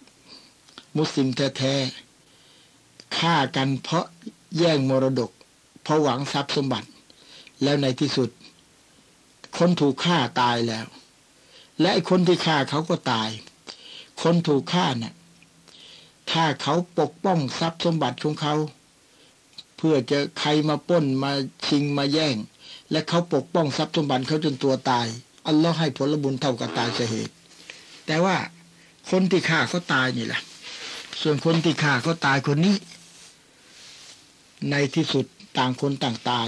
[0.97, 1.27] มุสลิม
[1.57, 4.05] แท้ๆฆ่ากันเพราะ
[4.57, 5.31] แย่งมรดก
[5.83, 6.89] เพราะหวังทรัพย์สมบัติ
[7.63, 8.29] แล้วในที่สุด
[9.57, 10.85] คนถูกฆ่าตายแล้ว
[11.79, 13.29] และไอ้คนที่ฆ่าเขาก็ตาย
[14.21, 15.13] คนถูกฆ่าเนะ่ย
[16.31, 18.55] ถ้าเขาปกป้องทรัพย์สมบัติของเขา
[19.77, 21.31] เพื่อจะใครมาป้นมา
[21.67, 22.35] ชิงมาแย่ง
[22.91, 25.07] และเขาปกป้องทรัพย์สมบัติเขาจนตัวตาย
[25.47, 27.33] อัลลอฮ์ให้ผลบุญเท่ากับตายเสียเหตุ
[28.07, 28.35] แต่ว่า
[29.11, 30.41] คนที่ฆ่าเขาตายนี่แหละ
[31.21, 32.75] ส่วนคนที่ฆ่าเขาตายคนนี้
[34.69, 35.25] ในที่สุด
[35.57, 36.47] ต่างคนต่างตาย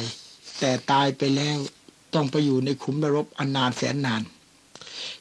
[0.60, 1.58] แต่ตายไปแล้ว
[2.14, 4.22] ต้องไปอยู่ในขุมนรกอันนานแสนนาน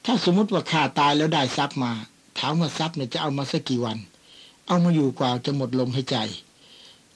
[0.04, 1.92] ถ้าสมมติว่าฆ่าตายแล้วได้ทรัพย์มา
[2.38, 3.98] ถามว่าทรัพย์เนี่ยจะเอามาสักกี่วัน
[4.66, 6.16] เอามาอยู่กว่าจะหมดลมหายใจ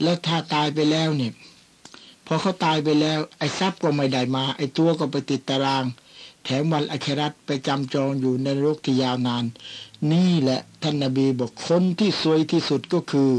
[0.03, 1.33] แล้วถ้าตายไปแล้วเนี่ย
[2.27, 5.85] พอเขาตายไปแล้ว ไอ้ทรัพย์ก็ไม่ได้มา ไอ้ตัวก็ไปติดตาราง
[6.49, 9.45] แถมวันอัครัตไปจำจองอยู่ในโลกที่ยาวนาน
[10.13, 13.31] นี่แหละท่านนาบีบอกคนที่สวยที่สุดก็คือ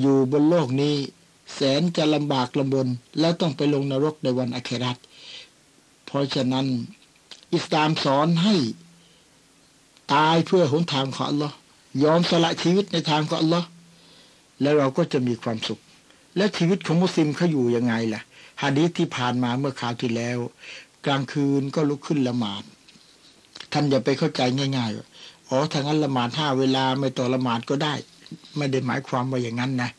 [0.00, 0.94] อยู่บนโลกนี้
[1.54, 2.88] แสนจะลำบากลำบน
[3.20, 4.96] แล้วต้องไปลงนรกในวันอัครัต
[6.06, 6.66] เพราะฉะนั้น
[7.54, 8.54] อิสลามสอนให้
[10.14, 11.56] ตายเพื่อหนทางของอัลลอฮ์
[12.04, 13.68] ยอมสละชีวิตในทางของอัลลอฮ์
[14.60, 15.80] แล้วเราก็จะมีความสุข
[16.36, 18.22] และชีวิตของมุสลิมเขาอยู่ยังไงล่ะ
[18.62, 20.38] ฮะดีที่ผ่านมาเมื่อคราวที่แล้ว
[21.06, 22.62] กลางคืนก็ลุกขึ้นละหมาด
[23.72, 24.40] ท่านอย่าไปเข้าใจ
[24.76, 25.06] ง่ายๆว่า
[25.48, 27.94] อ๋อทางนั้นละหมาดห้าเวลาไม่ต่อละหมาดก็ได้
[28.56, 29.90] ไม่ได้หมายความว่าอย่างนั้นนะ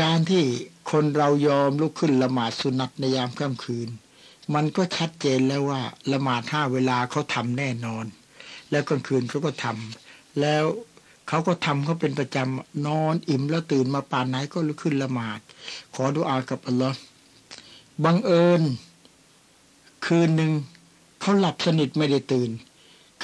[0.00, 0.42] การที่
[0.90, 3.88] คนเรายอมลุกขึ้นละหมาดสุนัตในยามค่ำคืน
[4.54, 5.80] มันก็ชัดเจนแล้วว่า
[6.12, 8.04] ละหมาดห้าเวลาเขาทำแน่นอน
[8.70, 10.64] แล้วกลางคืนเขาก็ทำแล้ว
[11.28, 15.40] เขาก็ทำเขาเป็นประจำนอนอิ่มแล้วตื่นมาป่านไหนก็ลุกขึ้นละหมาด
[15.94, 16.98] ขอดุอากับอัลลอฮ์
[18.04, 18.62] บังเอิญ
[20.06, 20.52] คืนหนึ่ง
[21.20, 22.50] เขาหลับสนิทไม่ได้ตื่น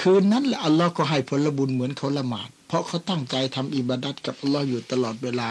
[0.01, 5.49] คืนนั้นแหละอัลลอฮ์ก็ให้ผลบุญเหมือนเขาละหมาด เพราะเขาตั้งใจทำอิบาดัตกับอัลลอฮ์อยู่ตลอดเวลา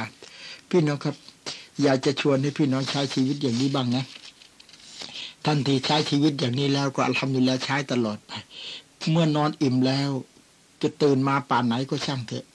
[0.70, 1.16] พี่น้องครับ
[1.82, 4.04] อยากจะชวนให้พี่น้องใช้ชีวิตอย่างนี้บ้างนะ
[5.46, 8.32] ท่านที่ใช้ชีวิตอย่างนี้แล้วก็ทำอยู่แล้วใช้ตลอดไป
[9.12, 10.10] เมื่อนอนอิ่มแล้ว
[10.82, 12.46] จะตื่นมาป่านไหนก็ช่างเถอะ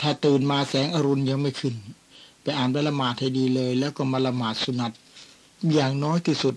[0.00, 1.74] ถ้าตื่นมาแสงอรุณยังไม่ขึ้น
[2.42, 4.92] ไปอ่านไปละหมาดให้ดีเลย แล้วก็มาละหมาดสุนัต
[5.72, 6.54] อย่างน้อยที่สุด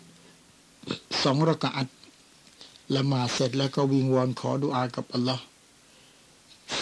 [1.23, 1.87] สองรากาต
[2.95, 5.43] ละหมาดเสร็จแล้วก็วิงวอนขอดุอากับอัลลอฮ์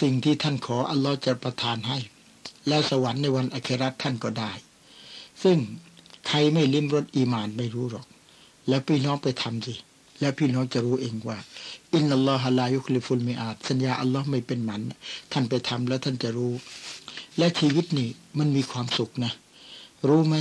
[0.00, 1.98] สิ่งที่ท่านขออัลลอฮ์จะประทานให้
[2.68, 4.52] แล้วสวรรค์ในวันอัคราท่านก็ได้
[5.42, 5.58] ซึ่ง
[6.28, 8.06] ใครไม่ลิ้มรสอีมานไม่รู้หรอก
[8.68, 9.74] แล้วพี่น้องไปทำสิ
[10.20, 11.38] แล้วพี่น้องจะรู้เองว่า
[11.94, 14.82] อินนัลลอฮะลายุคลิฟุลมีอาดสัญญาอัลลอฮ์ไม่เป็นหมัน
[15.32, 16.52] ท่านไปทำแล้วท่านจะรู้
[17.38, 18.08] และชีวิตนี่
[18.38, 19.32] มันมีความสุขนะ
[20.08, 20.36] รู้ไหม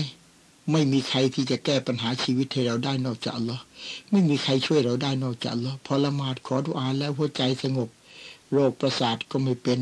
[0.72, 3.64] ไม่มีใครที่จะแก้ปัญหาชีวิตให้เราได้นอกจากอัลลอฮ์
[4.12, 7.90] ไม่มีใครช่วยเราได้นอกจากอัลลอฮ์พอละหมาดขอดุอาแล้วหัวใจสงบ
[8.54, 9.82] โรคประสาทก็ไม่เป็น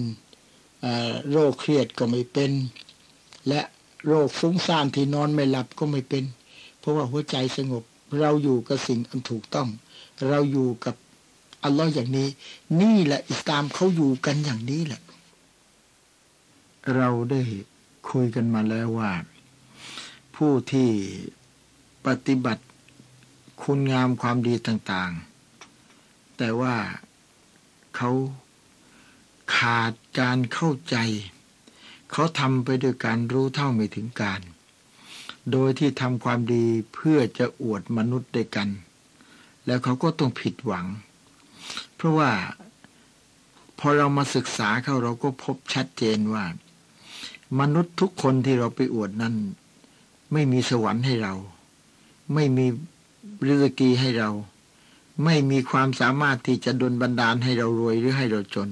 [1.31, 2.51] โรคเครียดก็ไม่เป็น
[3.47, 3.61] และ
[4.07, 6.23] โรคฟุ้งซ่านที่นอนไม่หลับก็ไม่เป็น
[6.79, 7.83] เพราะว่าหัวใจสงบ
[8.19, 9.67] เราอยู่กับสิ่งอันถูกต้อง
[10.27, 10.95] เราอยู่กับ
[11.63, 12.27] อัลลอฮ์อย่างนี้
[12.81, 15.01] นี่แหละอิสลามเขาอยู่กันอย่างนี้แหละ
[16.95, 17.41] เราได้
[18.09, 19.11] คุยกันมาแล้วว่า
[20.37, 20.89] ผู้ที่
[22.05, 22.63] ปฏิบัติ
[23.63, 26.75] คุณงามความดีต่างๆ แต่ว่า
[27.95, 28.11] เขา
[29.55, 30.97] ขาดการเข้าใจ
[32.11, 34.41] เขาทำไปด้วยการรู้เท่าไม่ถึงการ
[35.51, 38.69] โดยที่ทำความดีเพื่อจะอวดมนุษย์ด้วยกัน
[39.65, 40.85] แล้วเขาก็ต้องผิดหวัง
[41.95, 42.31] เพราะว่า
[43.79, 46.45] พอเรามาศึกษาเข้าเราก็พบชัดเจนว่า
[47.59, 49.35] มนุษย์ทุกคนที่เราไปอวดนั้น
[50.33, 51.33] ไม่มีสวรรค์ให้เรา
[52.33, 52.65] ไม่มี
[53.47, 54.29] ริสกีให้เรา
[55.23, 58.69] ไม่มีความสามารถที่จะดลบันดาลให้เรารวยหรือให้เราจน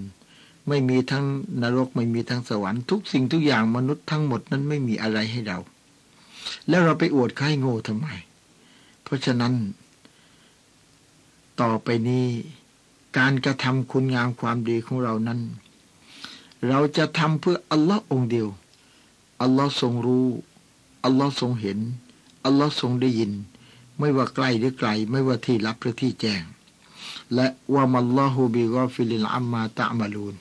[0.68, 1.26] ไม่มีทั้ง
[1.62, 5.60] นรกไม่มีทั้งสวรรค์ทุกสิ่งทุกอย่างมนุษย์ทั้งหมดนั้นไม่มีอะไรให้เรา
[6.68, 8.08] แล้วเราไปอวดใครโง่ทำไม
[9.03, 9.53] เพราะฉะนั้น
[11.62, 12.26] ต่อไปนี้
[13.18, 15.39] การกระทำคุณงามความดีของเรานั้น
[16.68, 18.47] เราจะทำเพื่ออัลลอฮ์องเดียว
[19.41, 20.28] อัลลอฮ์ทรงรู้
[21.06, 21.80] อัลลอฮ์ทรงเห็น
[22.45, 23.32] อัลลอฮ์ทรงได้ยิน
[23.99, 26.43] ไม่ว่าใกล้หรือไกล ไม่ว่าที่ลับหรือที่แจ้ง
[27.34, 30.36] และ وما الله بغافل عما تعملون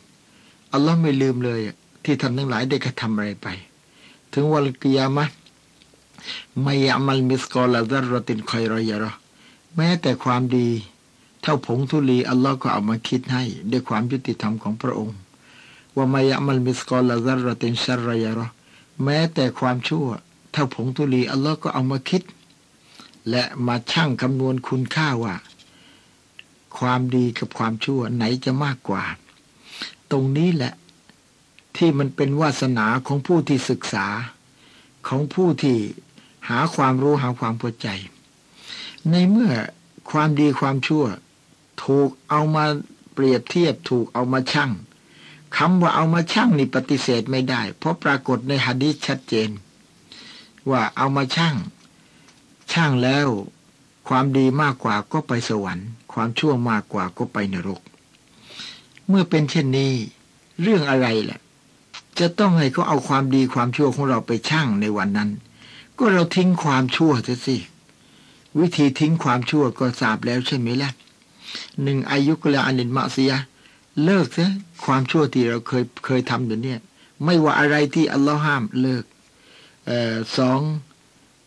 [0.73, 1.61] อัลลอฮ์ไม่ลืมเลย
[2.05, 3.47] ที่ท่านทั้งหลายได้กระทำอะไรไป
[4.33, 5.25] ถึงวันกิยามะ
[6.63, 9.13] ไม่ยามัลมิสกอลาซารตินคอยรอยรอ
[9.77, 10.69] แม้แต่ความดี
[11.43, 15.19] เท่าผงทุลีอัลลอฮ์ก็เอามาคิดให้ ด้วยความยุติธรรมของพระองค์
[15.97, 18.47] ว่ามายะมัลมิสกอลาซารตินชารยารอ
[19.05, 20.07] แม้แต่ความชั่ว
[20.55, 22.23] เท่าผงทุลีอัลลอฮ์ก็เอามาคิด
[23.31, 25.35] และมาชั่งคำนวณคุณค่าว่า
[26.79, 29.05] ความดีกับความชั่วไหนจะมากกว่า
[30.11, 30.73] ตรงนี้แหละ
[31.77, 34.07] ที่มันเป็นวาสนาของผู้ที่ศึกษา
[35.09, 35.77] ของผู้ที่
[36.49, 37.89] หาความรู้หาความเข้าใจ
[39.11, 39.53] ในเมื่อ
[40.11, 41.05] ความดีความชั่ว
[41.85, 42.65] ถูกเอามา
[43.15, 44.71] เปรียบเทียบถูกเอามาชั่ง
[45.57, 49.51] คำว่าเอามาชั่งนี่ปฏิเสธไม่ได้ เพราะปรากฏในหะดีษชัดเจน
[50.71, 51.55] ว่าเอามาชั่ง
[52.73, 53.29] ช่างแล้ว
[54.09, 57.81] ความดีมากกว่าก็ไปสวรรค์ ความชั่วมากกว่าก็ไปนรก
[59.09, 59.93] เมื่อเป็นเช่นนี้
[60.63, 61.41] เรื่องอะไรแหละ
[62.19, 65.31] จะต้องให้เขาเอาความดีความชั่วของเราไปชั่งในวันนั้น
[65.99, 67.57] ก็เราทิ้งความชั่วเสียสิ
[68.59, 70.91] วิธีทิ้งความชั่วก็ทราบแล้วใช่ไหมล่ะ
[71.83, 73.33] หนึ่งอายุกละอันินมาเสีย
[74.05, 74.47] เลิกซะ
[74.85, 76.81] ความชั่วที่เราเคยเคยทำอยู่เนี่ย
[77.25, 79.05] ไม่ว่าอะไรที่อัลลอฮ์ห้ามเลิก
[80.37, 80.61] สอง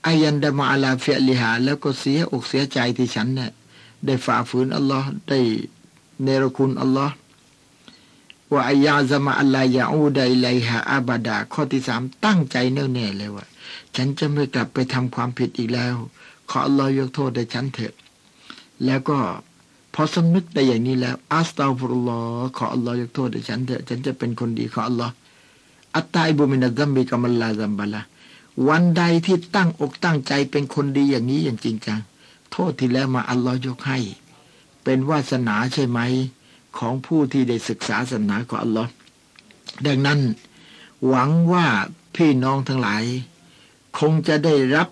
[0.05, 3.51] อายันดามาอาลาเฟียลิหา แล้วก็เสียอกเสียใจที่ฉันเนี่ย
[4.05, 5.39] ได้ฝ่าฝืนอัลลอฮ์ได้
[6.23, 7.15] เนรคุณอัลลอฮ์
[8.51, 13.45] وأن يعزم ألا يعود إليها أبدا ข้อที่สามตั้งใจแน่วแน่เลยว่า
[13.95, 15.95] ฉันจะไม่กลับไปทำความผิดอีกแล้ว
[16.49, 17.93] ขออัลลอฮ์ยกโทษให้ฉันเถิด
[18.85, 19.17] แล้วก็
[19.93, 25.13] พอสำนึกได้อย่างนี้แล้วأستغفر الله ขออัลลอฮ์ยกโทษให้ฉันเถอะ ฉันจะเป็นคนดีขออัลลอฮ์
[25.95, 28.01] التائب من الذنب كمن لا ذنب له
[28.67, 31.99] วันใดที่ตั้งอกตั้งใจเป็นคนดีอย่างนี้อย่างจริงจัง
[32.51, 33.99] โทษที่แล้วมาอัลลอฮ์ยกให้
[34.83, 35.99] เป็นวาสนาใช่ไหม
[36.77, 38.91] ของผู้ที่ได้ศึกษาศาสนาของอัลลอฮ์
[39.85, 40.19] ดังนั้น
[41.07, 41.65] หวังว่า
[42.15, 43.03] พี่น้องทั้งหลาย
[43.99, 44.87] คงจะได้รับ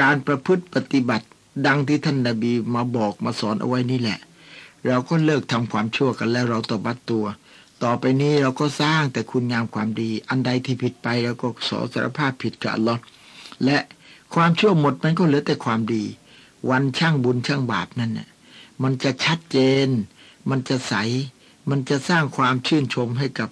[0.00, 1.26] การประพฤติปฏิบัติ
[1.66, 4.18] ดังที่ท่านนาบีมาบอกมาสอนเอาไว้นี่แหละ
[4.86, 7.43] เราก็เลิกทำความชั่วกันแล้วเราตบัดตัวต่
[7.82, 13.00] ต่อไปนี้เราก็สร้างแต่คุณงามความดี อันใดที่ผิดไปเราก็สอสารภาพผิดกับอัลลอฮ์
[13.64, 13.78] และ
[14.34, 16.04] ความชั่วหมดมันก็เหลือแต่ความดี
[16.70, 18.28] วันช่างบุญช่างบาปนั่นน่ะ
[18.82, 19.88] มันจะชัดเจน
[20.50, 20.94] มันจะใส
[21.70, 23.48] มันจะสร้างความชื่นชมให้กับ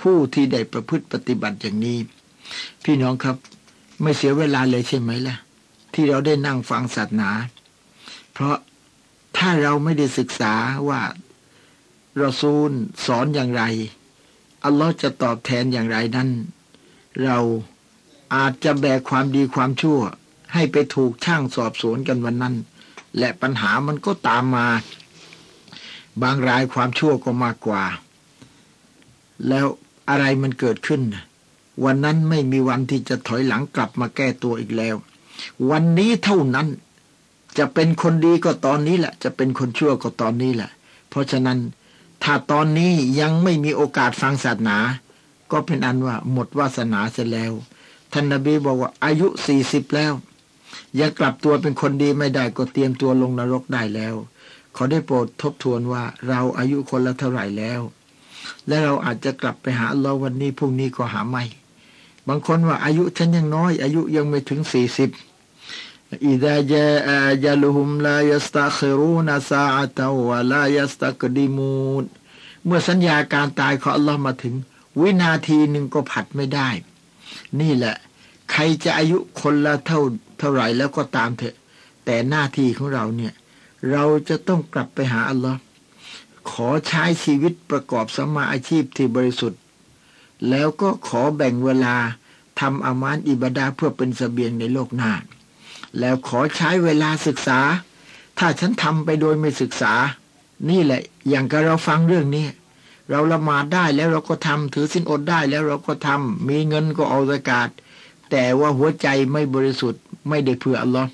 [0.00, 1.98] ผู้ที่ได้ประพฤติปฏิบัติอย่างนี้
[2.84, 3.36] พี่น้องครับ
[4.02, 5.36] ไม่เสียเวลาเลยใช่ไหมล่ะ
[5.94, 7.30] ที่เราได้นั่งฟังศาสนา
[8.32, 8.56] เพราะ
[9.36, 10.54] ถ้าเราไม่ได้ศึกษา
[10.88, 11.00] ว่า
[12.22, 12.70] ราซูล
[13.06, 13.62] สอนอย่างไร
[14.64, 16.30] อัลลอฮ์จะตอบแทนอย่างไรนั้น
[17.24, 17.38] เรา
[18.34, 20.00] อาจจะแบกความดีความชั่ว
[20.54, 22.54] ให้ไปถูกช่างสอบสวนกันวันนั้น
[23.18, 24.66] และปัญหามันก็ตามมา
[26.22, 27.84] บางรายความชั่วก็มากกว่า
[29.48, 29.66] แล้ว
[30.08, 31.02] อะไรมันเกิดขึ้น
[31.84, 34.96] วันนั้นไม่มีวันที่จะถอยหลังกลับมาแก้ตัวอีกแล้ว
[35.70, 36.68] วันนี้เท่านั้น
[37.58, 40.70] จะเป็นคนดีก็ตอนนี้แหละ จะเป็นคนชั่วก็ตอนนี้แหละ
[41.10, 41.58] เพราะฉะนั้น
[42.22, 44.78] ถ้าตอนนี้ยังไม่มีโอกาสฟังศาสนา
[45.52, 47.52] ก็เป็นอันว่าหมดวาสนาเสียแล้ว
[48.12, 50.12] ท่านนบีบอกว่าอายุสี่สิบแล้ว
[50.98, 54.14] ยังกลับตัวเป็นคนดีไม่ได้ก็เตรียมตัวลงนรกได้แล้ว
[54.76, 57.80] ขอได้โปรดทบทวนว่าเราอายุคนละเท่าไหร่แล้ว
[58.66, 61.44] และเราอาจจะกลับไปหาเราวันนี้พรุ่งนี้ก็หาไม่
[62.28, 65.10] บางคนว่าอายุฉันยังน้อย อายุยังไม่ถึงสี่สิบ
[66.24, 72.04] อิดะจาอาจลุฮุมลายัสตัครูนซาอัตวะลายัสตักดิมูน
[72.64, 74.54] เมื่อสัญญาการตายของอัลลอฮ์มาถึง
[75.00, 76.68] วินาทีหนึ่งก็ผัดไม่ได้
[77.60, 77.96] นี่แหละ
[78.50, 80.00] ใครจะอายุคนละเท่า
[80.38, 81.56] เท่าไหร่แล้วก็ตามเถอะ
[82.04, 83.32] แต่หน้าที่ของเราเนี่ย
[83.90, 85.60] เราจะต้องกลับไปหาอัลลอฮ์
[86.50, 89.60] ขอใช้ชีวิตประกอบสมาอาชีพที่บริสุทธิ์
[90.48, 91.96] แล้วก็ขอแบ่งเวลา
[92.60, 95.12] ทำอามานอิบดาเพื่อเป็นสเสบียงในโลกหน้า
[96.00, 97.60] แล้วขอใช้เวลาศึกษา
[98.38, 99.92] ถ้าฉันทำไปโดยไม่ศึกษา
[100.70, 102.46] นี่แหละ อย่างกับเราฟังเรื่องนี้
[103.10, 107.68] เราละหมาดได้แล้วเราก็ทำถือสินอดได้แล้วเราก็ทำมีเงินก็เอาสกาด
[108.30, 111.10] แต่ว่าหัวใจไม่บริสุทธิ์ไม่ได้เพื่ออัลลอฮ์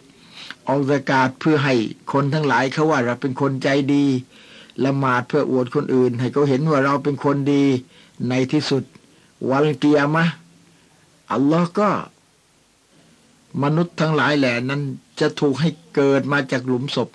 [0.67, 1.75] เอาสกาดเพื่อให้
[2.13, 4.05] คนทั้งหลายเขาว่าเราเป็นคนใจดี
[4.85, 7.65] ละหมาดเพื่ออวดคนอื่น ให้เขาเห็นว่าเราเป็นคนดี
[8.29, 8.83] ในที่สุด
[9.51, 10.25] วันเกียร์มะ
[11.33, 11.89] อัลลอฮ์ก็
[13.63, 14.83] มนุษย์ทั้งหลายแหล่นั้น
[15.21, 17.09] จะถูกให้เกิดมาจากหลุมศพ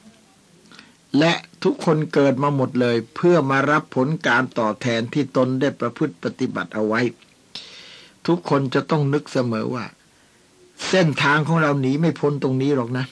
[1.19, 1.33] และ
[1.63, 7.01] ทุกคนเกิดมาหมดเลย เพื่อมารับผลการต่อแทนที่ตนได้ประพฤติปฏิบัติเอาไว้
[8.27, 9.85] ทุกคนจะต้องนึกเสมอว่า
[10.89, 13.05] เส้นทางของเราหนีไม่พ้นตรงนี้หรอกนะ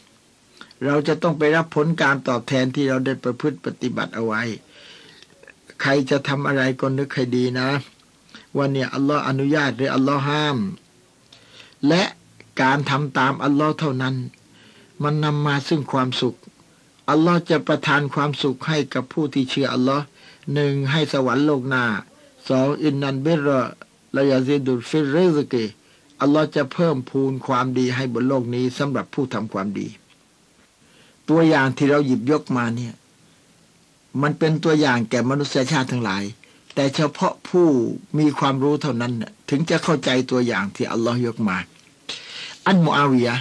[0.85, 4.41] เราจะต้องไปรับผลการตอบแทนที่เราได้ประพฤติปฏิบัติเอาไว้
[5.81, 7.69] ใครจะทำอะไรก็นึกให้ดีนะ
[8.55, 10.57] ว่าเนี่ยอัลลอฮ์อนุญาตหรืออัลลอฮ์ห้าม
[11.87, 12.03] และ
[12.61, 14.15] การทำตามอัลลอฮ์เท่านั้น
[15.03, 16.37] มันนำมาซึ่งความสุข
[17.09, 20.03] อัลลอฮ์จะประทานความสุขให้กับผู้ที่เชื่ออัลลอฮ์
[20.53, 21.85] หนึ่งให้สวรรค์โลกหน้า
[22.49, 23.47] สองอินนันเบร
[24.15, 25.55] ลายาซิดุลฟิรเรซเก
[26.21, 29.87] อัลลอฮ์จะเพิ่มพูนความดีให้บนโลกนี้สำหรับผู้ทำความดี
[31.29, 32.93] ตัวอย่างที่เราหยิบยกมาเนี่ย
[34.21, 36.23] มันเป็นตัวอย่างแก่มนุษยชาติทั้งหลาย
[36.75, 37.67] แต่เฉพาะผู้
[38.19, 39.13] มีความรู้เท่านั้น
[39.49, 41.57] ถึงจะเข้าใจตัวอย่างที่อัลลอฮ์ยกมา
[42.67, 43.35] อันมูอาวิยะ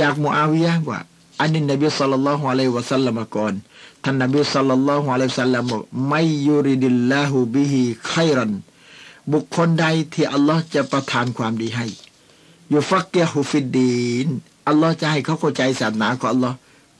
[0.00, 1.00] จากมูอาวิยะว่า
[1.40, 3.54] อันนี้นบีสัลลัลลอฮุอะลัยฮิวะสัลลัมก่อน
[4.02, 8.52] ท่านนบีสัลลัลลอฮุอะลัยฮิวะสัลลัมบอกไม่ยูริดิลลาหูบิฮิไครัน
[9.32, 11.86] บุคคลใดที่อัลลอฮ์จะประทานความดีให้
[12.72, 14.28] ยูฟักเกฮุฟิดดีน
[14.68, 16.56] อัลลอฮ์จะให้เขาเข้าใจศาสนาของอัลลอฮ์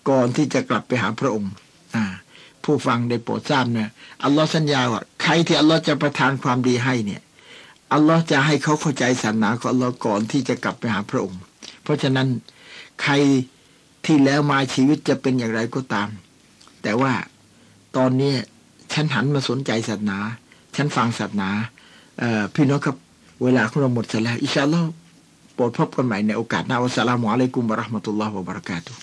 [0.09, 1.53] ก่อนที่จะกลับไปหาพระองค์
[1.95, 2.05] อ่า
[2.65, 3.89] ผู้ฟังได้โปรดทราบเนี่ย
[4.25, 7.21] อัลลอฮ์สัญญาว่าใครที่อัลลอฮ์จะประทานความดีให้เนี่ย
[7.93, 11.41] อัลลอฮ์จะให้เขาเข้าใจศาสนาของอัลลอฮ์ก่อนที่จะกลับไปหาพระองค์
[11.83, 12.29] เพราะฉะนั้น
[13.03, 13.13] ใคร
[14.07, 16.09] ที่แล้วมาชีวิตจะเป็นอย่างไรก็ตาม
[16.83, 17.13] แต่ว่า
[17.97, 18.35] ตอนนี้
[18.93, 20.19] ฉันหันมาสนใจศาสนา
[20.77, 21.51] ฉันฟังศาสนา
[22.55, 22.97] พี่น้องครับ
[23.43, 24.87] เวลาของเราหมดแล้วอิชาอัลลอฮ์
[25.55, 29.01] โปรดพบกันใหม่ในโอกาสหน้าอัสสลามุอะลัยกุมบะราะห์มะตุลลอฮ์วะบะเราะกาตุฮ์